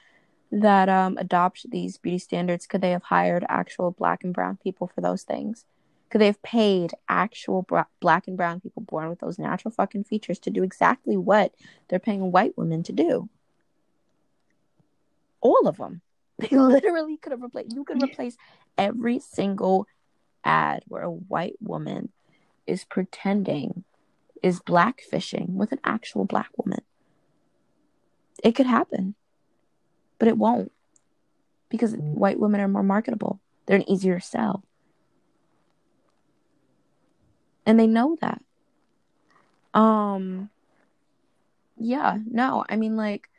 that 0.51 0.89
um 0.89 1.17
adopt 1.17 1.69
these 1.69 1.97
beauty 1.97 2.17
standards 2.17 2.67
could 2.67 2.81
they 2.81 2.91
have 2.91 3.03
hired 3.03 3.45
actual 3.47 3.91
black 3.91 4.23
and 4.23 4.33
brown 4.33 4.57
people 4.57 4.87
for 4.93 5.01
those 5.01 5.23
things? 5.23 5.65
Could 6.11 6.19
they 6.19 6.27
have 6.27 6.43
paid 6.43 6.91
actual 7.07 7.61
bra- 7.61 7.85
black 8.01 8.27
and 8.27 8.35
brown 8.35 8.59
people 8.59 8.83
born 8.83 9.09
with 9.09 9.19
those 9.19 9.39
natural 9.39 9.71
fucking 9.71 10.03
features 10.03 10.39
to 10.39 10.49
do 10.49 10.61
exactly 10.61 11.15
what 11.15 11.53
they're 11.87 11.99
paying 11.99 12.31
white 12.31 12.57
women 12.57 12.83
to 12.83 12.91
do? 12.91 13.29
All 15.39 15.67
of 15.67 15.77
them. 15.77 16.01
They 16.41 16.57
literally 16.57 17.17
could 17.17 17.33
have 17.33 17.43
replaced. 17.43 17.75
You 17.75 17.83
could 17.83 18.01
replace 18.01 18.35
every 18.75 19.19
single 19.19 19.85
ad 20.43 20.83
where 20.87 21.03
a 21.03 21.11
white 21.11 21.55
woman 21.61 22.09
is 22.65 22.83
pretending 22.83 23.83
is 24.41 24.59
blackfishing 24.59 25.49
with 25.49 25.71
an 25.71 25.79
actual 25.83 26.25
black 26.25 26.49
woman. 26.57 26.81
It 28.43 28.53
could 28.53 28.65
happen, 28.65 29.13
but 30.17 30.27
it 30.27 30.37
won't 30.37 30.71
because 31.69 31.93
mm. 31.93 31.99
white 31.99 32.39
women 32.39 32.59
are 32.59 32.67
more 32.67 32.81
marketable. 32.81 33.39
They're 33.67 33.77
an 33.77 33.89
easier 33.89 34.19
sell. 34.19 34.63
And 37.65 37.79
they 37.79 37.87
know 37.87 38.17
that. 38.21 38.41
Um 39.73 40.49
yeah, 41.77 42.17
no, 42.29 42.65
I 42.69 42.75
mean 42.75 42.95
like 42.95 43.29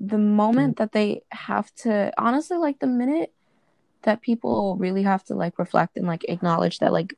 the 0.00 0.18
moment 0.18 0.78
that 0.78 0.92
they 0.92 1.22
have 1.30 1.72
to 1.74 2.12
honestly 2.16 2.56
like 2.56 2.78
the 2.78 2.86
minute 2.86 3.32
that 4.02 4.22
people 4.22 4.76
really 4.76 5.02
have 5.02 5.22
to 5.24 5.34
like 5.34 5.58
reflect 5.58 5.96
and 5.96 6.06
like 6.06 6.24
acknowledge 6.28 6.78
that 6.78 6.92
like 6.92 7.14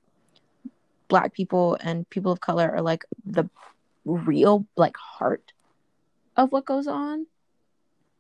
black 1.09 1.33
people 1.33 1.77
and 1.81 2.09
people 2.11 2.33
of 2.33 2.41
color 2.41 2.71
are 2.71 2.83
like 2.83 3.05
the 3.25 3.49
real 4.05 4.67
like 4.77 4.97
heart 4.97 5.53
of 6.37 6.51
what 6.51 6.65
goes 6.65 6.89
on 6.89 7.27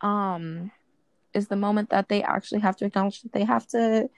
um 0.00 0.70
is 1.34 1.48
the 1.48 1.56
moment 1.56 1.90
that 1.90 2.08
they 2.08 2.22
actually 2.22 2.60
have 2.60 2.76
to 2.76 2.84
acknowledge 2.84 3.22
that 3.22 3.32
they 3.32 3.44
have 3.44 3.66
to 3.66 4.08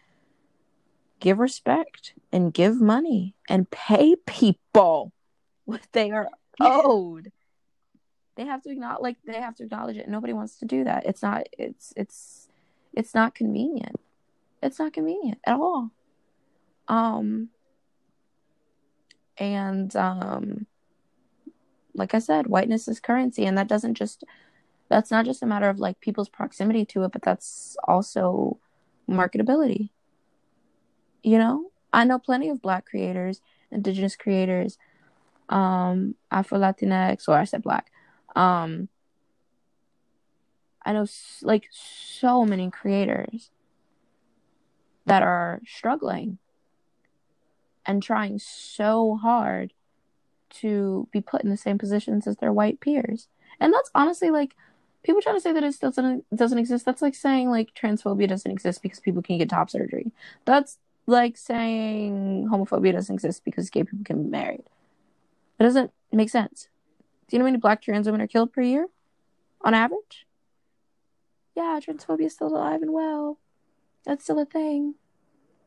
give 1.21 1.39
respect 1.39 2.15
and 2.33 2.53
give 2.53 2.81
money 2.81 3.35
and 3.49 3.71
pay 3.71 4.17
people 4.27 5.13
what 5.65 5.87
they 5.93 6.11
are 6.11 6.29
owed. 6.61 7.33
They 8.37 8.45
have 8.45 8.63
to 8.63 8.71
acknowledge 8.71 9.03
like 9.03 9.17
they 9.25 9.41
have 9.41 9.57
to 9.57 9.65
acknowledge 9.65 9.97
it. 9.97 10.09
Nobody 10.09 10.33
wants 10.33 10.59
to 10.59 10.65
do 10.65 10.85
that. 10.85 11.07
It's 11.07 11.23
not 11.23 11.47
it's 11.57 11.93
it's 11.97 12.49
it's 12.93 13.15
not 13.15 13.35
convenient. 13.35 13.97
It's 14.63 14.79
not 14.79 14.93
convenient 14.93 15.39
at 15.47 15.55
all. 15.55 15.91
Um 16.89 17.51
and 19.39 19.95
um 19.97 20.67
like 21.95 22.15
i 22.15 22.19
said 22.19 22.47
whiteness 22.47 22.89
is 22.89 23.01
currency 23.01 23.45
and 23.45 23.57
that 23.59 23.69
doesn't 23.69 23.95
just 23.95 24.25
that's 24.89 25.11
not 25.11 25.25
just 25.25 25.43
a 25.43 25.47
matter 25.47 25.69
of 25.69 25.79
like 25.79 26.01
people's 26.01 26.29
proximity 26.29 26.85
to 26.85 27.05
it 27.05 27.13
but 27.13 27.23
that's 27.23 27.77
also 27.89 28.59
marketability 29.09 29.91
you 31.25 31.39
know 31.39 31.71
i 31.93 32.05
know 32.05 32.19
plenty 32.19 32.49
of 32.49 32.63
black 32.63 32.87
creators 32.87 33.41
indigenous 33.71 34.15
creators 34.15 34.79
um 35.49 36.15
afro 36.31 36.59
latinx 36.59 37.29
or 37.29 37.35
i 37.35 37.45
said 37.45 37.63
black 37.63 37.91
um 38.37 38.89
i 40.85 40.93
know 40.93 41.07
like 41.43 41.69
so 41.73 42.45
many 42.45 42.71
creators 42.71 43.51
that 45.07 45.23
are 45.23 45.61
struggling 45.67 46.39
and 47.87 48.03
trying 48.03 48.39
so 48.39 49.17
hard 49.17 49.73
to 50.51 51.09
be 51.13 51.21
put 51.21 51.43
in 51.43 51.51
the 51.51 51.57
same 51.57 51.79
positions 51.79 52.27
as 52.27 52.37
their 52.37 52.53
white 52.53 52.81
peers. 52.81 53.29
And 53.61 53.73
that's 53.73 53.91
honestly 53.95 54.31
like 54.31 54.55
people 55.03 55.21
try 55.21 55.33
to 55.33 55.41
say 55.41 55.53
that 55.53 55.65
it 55.65 55.79
doesn't 55.81 56.25
doesn't 56.35 56.59
exist. 56.59 56.85
That's 56.87 57.03
like 57.03 57.15
saying 57.15 57.51
like 57.51 57.75
transphobia 57.75 58.29
doesn't 58.29 58.51
exist 58.51 58.83
because 58.83 59.01
people 59.01 59.23
can 59.23 59.39
get 59.39 59.51
top 59.51 59.71
surgery. 59.71 60.13
That's 60.45 60.79
like 61.07 61.37
saying 61.37 62.49
homophobia 62.51 62.93
doesn't 62.93 63.15
exist 63.15 63.45
because 63.45 63.71
gay 63.71 63.85
people 63.85 64.05
can 64.05 64.25
be 64.25 64.31
married. 64.31 64.65
It 65.59 65.65
doesn't 65.65 65.93
make 66.13 66.31
sense. 66.31 66.69
Do 67.29 67.37
you 67.37 67.39
know 67.39 67.45
how 67.45 67.51
many 67.53 67.59
black 67.61 67.83
trans 67.83 68.07
women 68.07 68.21
are 68.21 68.27
killed 68.27 68.53
per 68.53 68.63
year 68.63 68.89
on 69.63 69.75
average? 69.75 70.27
Yeah, 71.57 71.81
transphobia 71.83 72.27
is 72.27 72.35
still 72.35 72.49
alive 72.49 72.83
and 72.83 72.93
well. 72.93 73.39
That's 74.05 74.25
still 74.25 74.41
a 74.41 74.47
thing. 74.47 74.95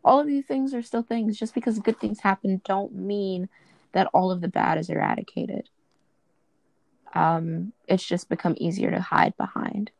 All 0.04 0.20
of 0.20 0.28
these 0.28 0.46
things 0.46 0.74
are 0.74 0.82
still 0.82 1.04
things. 1.04 1.38
Just 1.40 1.54
because 1.54 1.80
good 1.80 2.00
things 2.00 2.20
happen 2.22 2.62
don't 2.66 2.94
mean 2.96 3.50
that 3.94 4.08
all 4.14 4.32
of 4.32 4.42
the 4.42 4.48
bad 4.48 4.78
is 4.78 4.90
eradicated. 4.90 5.70
um, 7.14 7.74
it's 7.88 8.06
just 8.06 8.30
become 8.30 8.56
easier 8.58 8.92
to 8.92 9.00
hide 9.02 9.36
behind. 9.38 9.92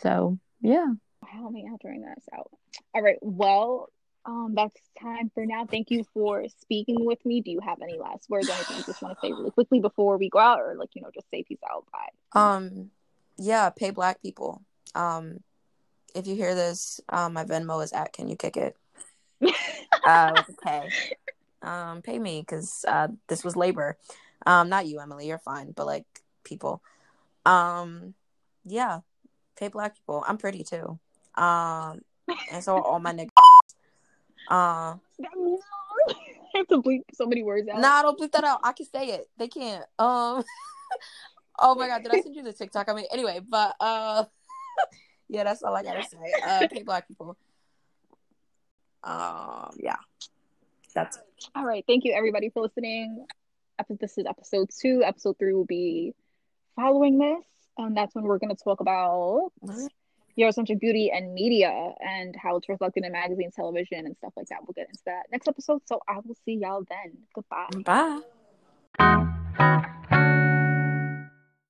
So 0.00 0.38
yeah. 0.60 0.94
Wow, 1.34 1.48
me 1.48 1.68
during 1.80 2.02
this 2.02 2.24
out. 2.34 2.50
All 2.94 3.02
right. 3.02 3.18
Well, 3.20 3.88
um, 4.24 4.52
that's 4.54 4.80
time 5.00 5.30
for 5.34 5.46
now. 5.46 5.66
Thank 5.66 5.90
you 5.90 6.04
for 6.12 6.46
speaking 6.60 7.04
with 7.04 7.24
me. 7.24 7.40
Do 7.40 7.50
you 7.50 7.60
have 7.60 7.80
any 7.80 7.98
last 7.98 8.28
words, 8.28 8.48
anything 8.48 8.76
you 8.78 8.82
just 8.84 9.02
want 9.02 9.16
to 9.16 9.26
say 9.26 9.32
really 9.32 9.50
quickly 9.50 9.80
before 9.80 10.18
we 10.18 10.28
go 10.28 10.38
out, 10.38 10.60
or 10.60 10.74
like 10.76 10.90
you 10.94 11.02
know, 11.02 11.10
just 11.14 11.30
say 11.30 11.44
peace 11.44 11.58
out, 11.70 11.86
bye? 11.92 12.40
Um, 12.40 12.90
yeah, 13.38 13.70
pay 13.70 13.90
black 13.90 14.20
people. 14.20 14.62
Um, 14.94 15.40
if 16.14 16.26
you 16.26 16.34
hear 16.34 16.54
this, 16.54 17.00
um, 17.08 17.34
my 17.34 17.44
Venmo 17.44 17.82
is 17.84 17.92
at 17.92 18.12
Can 18.12 18.28
You 18.28 18.36
Kick 18.36 18.56
It? 18.56 18.76
uh, 20.06 20.42
okay. 20.50 20.88
Um, 21.62 22.02
pay 22.02 22.18
me 22.18 22.40
because 22.40 22.84
uh, 22.88 23.08
this 23.28 23.44
was 23.44 23.56
labor. 23.56 23.96
Um, 24.44 24.68
not 24.68 24.86
you, 24.86 25.00
Emily. 25.00 25.28
You're 25.28 25.38
fine, 25.38 25.72
but 25.72 25.86
like 25.86 26.04
people. 26.44 26.82
Um, 27.44 28.14
yeah, 28.64 29.00
pay 29.56 29.68
black 29.68 29.94
people. 29.96 30.24
I'm 30.26 30.38
pretty 30.38 30.64
too. 30.64 30.98
Um, 31.36 32.00
and 32.52 32.62
so 32.62 32.80
all 32.80 32.98
my 32.98 33.12
niggas. 33.12 33.28
Uh, 34.48 34.96
I 36.54 36.58
have 36.58 36.68
to 36.68 36.80
bleep 36.80 37.02
so 37.12 37.26
many 37.26 37.42
words 37.42 37.68
out. 37.68 37.80
Nah, 37.80 38.02
don't 38.02 38.18
bleep 38.18 38.32
that 38.32 38.44
out. 38.44 38.60
I 38.62 38.72
can 38.72 38.86
say 38.86 39.08
it. 39.08 39.28
They 39.38 39.48
can't. 39.48 39.84
Um. 39.98 40.44
oh 41.58 41.74
my 41.74 41.88
god, 41.88 42.02
did 42.02 42.14
I 42.14 42.20
send 42.20 42.36
you 42.36 42.42
the 42.42 42.52
TikTok? 42.52 42.88
I 42.88 42.94
mean, 42.94 43.06
anyway, 43.10 43.40
but 43.46 43.74
uh, 43.80 44.24
yeah, 45.28 45.44
that's 45.44 45.62
all 45.62 45.74
I 45.74 45.82
gotta 45.82 46.02
say. 46.04 46.18
Uh, 46.46 46.66
pay 46.70 46.82
black 46.82 47.08
people. 47.08 47.36
Um, 49.02 49.76
yeah, 49.76 49.96
that's 50.94 51.16
it. 51.16 51.22
All 51.54 51.64
right, 51.64 51.84
thank 51.86 52.04
you 52.04 52.14
everybody 52.14 52.50
for 52.50 52.62
listening. 52.62 53.26
I 53.78 53.84
this 54.00 54.16
is 54.16 54.24
episode 54.26 54.70
two. 54.80 55.02
Episode 55.04 55.38
three 55.38 55.52
will 55.52 55.66
be 55.66 56.14
following 56.76 57.18
this, 57.18 57.44
and 57.76 57.96
that's 57.96 58.14
when 58.14 58.24
we're 58.24 58.38
going 58.38 58.54
to 58.54 58.62
talk 58.62 58.80
about 58.80 59.52
Eurocentric 60.38 60.80
beauty 60.80 61.10
and 61.12 61.32
media 61.32 61.92
and 62.00 62.34
how 62.36 62.56
it's 62.56 62.68
reflected 62.68 63.04
in 63.04 63.12
magazines, 63.12 63.54
television, 63.54 64.06
and 64.06 64.16
stuff 64.16 64.32
like 64.36 64.46
that. 64.48 64.58
We'll 64.62 64.74
get 64.74 64.88
into 64.88 65.02
that 65.06 65.24
next 65.32 65.48
episode. 65.48 65.82
So 65.86 66.00
I 66.08 66.16
will 66.16 66.36
see 66.44 66.54
y'all 66.54 66.84
then. 66.88 67.16
Goodbye. 67.34 68.22
Bye. 68.98 69.92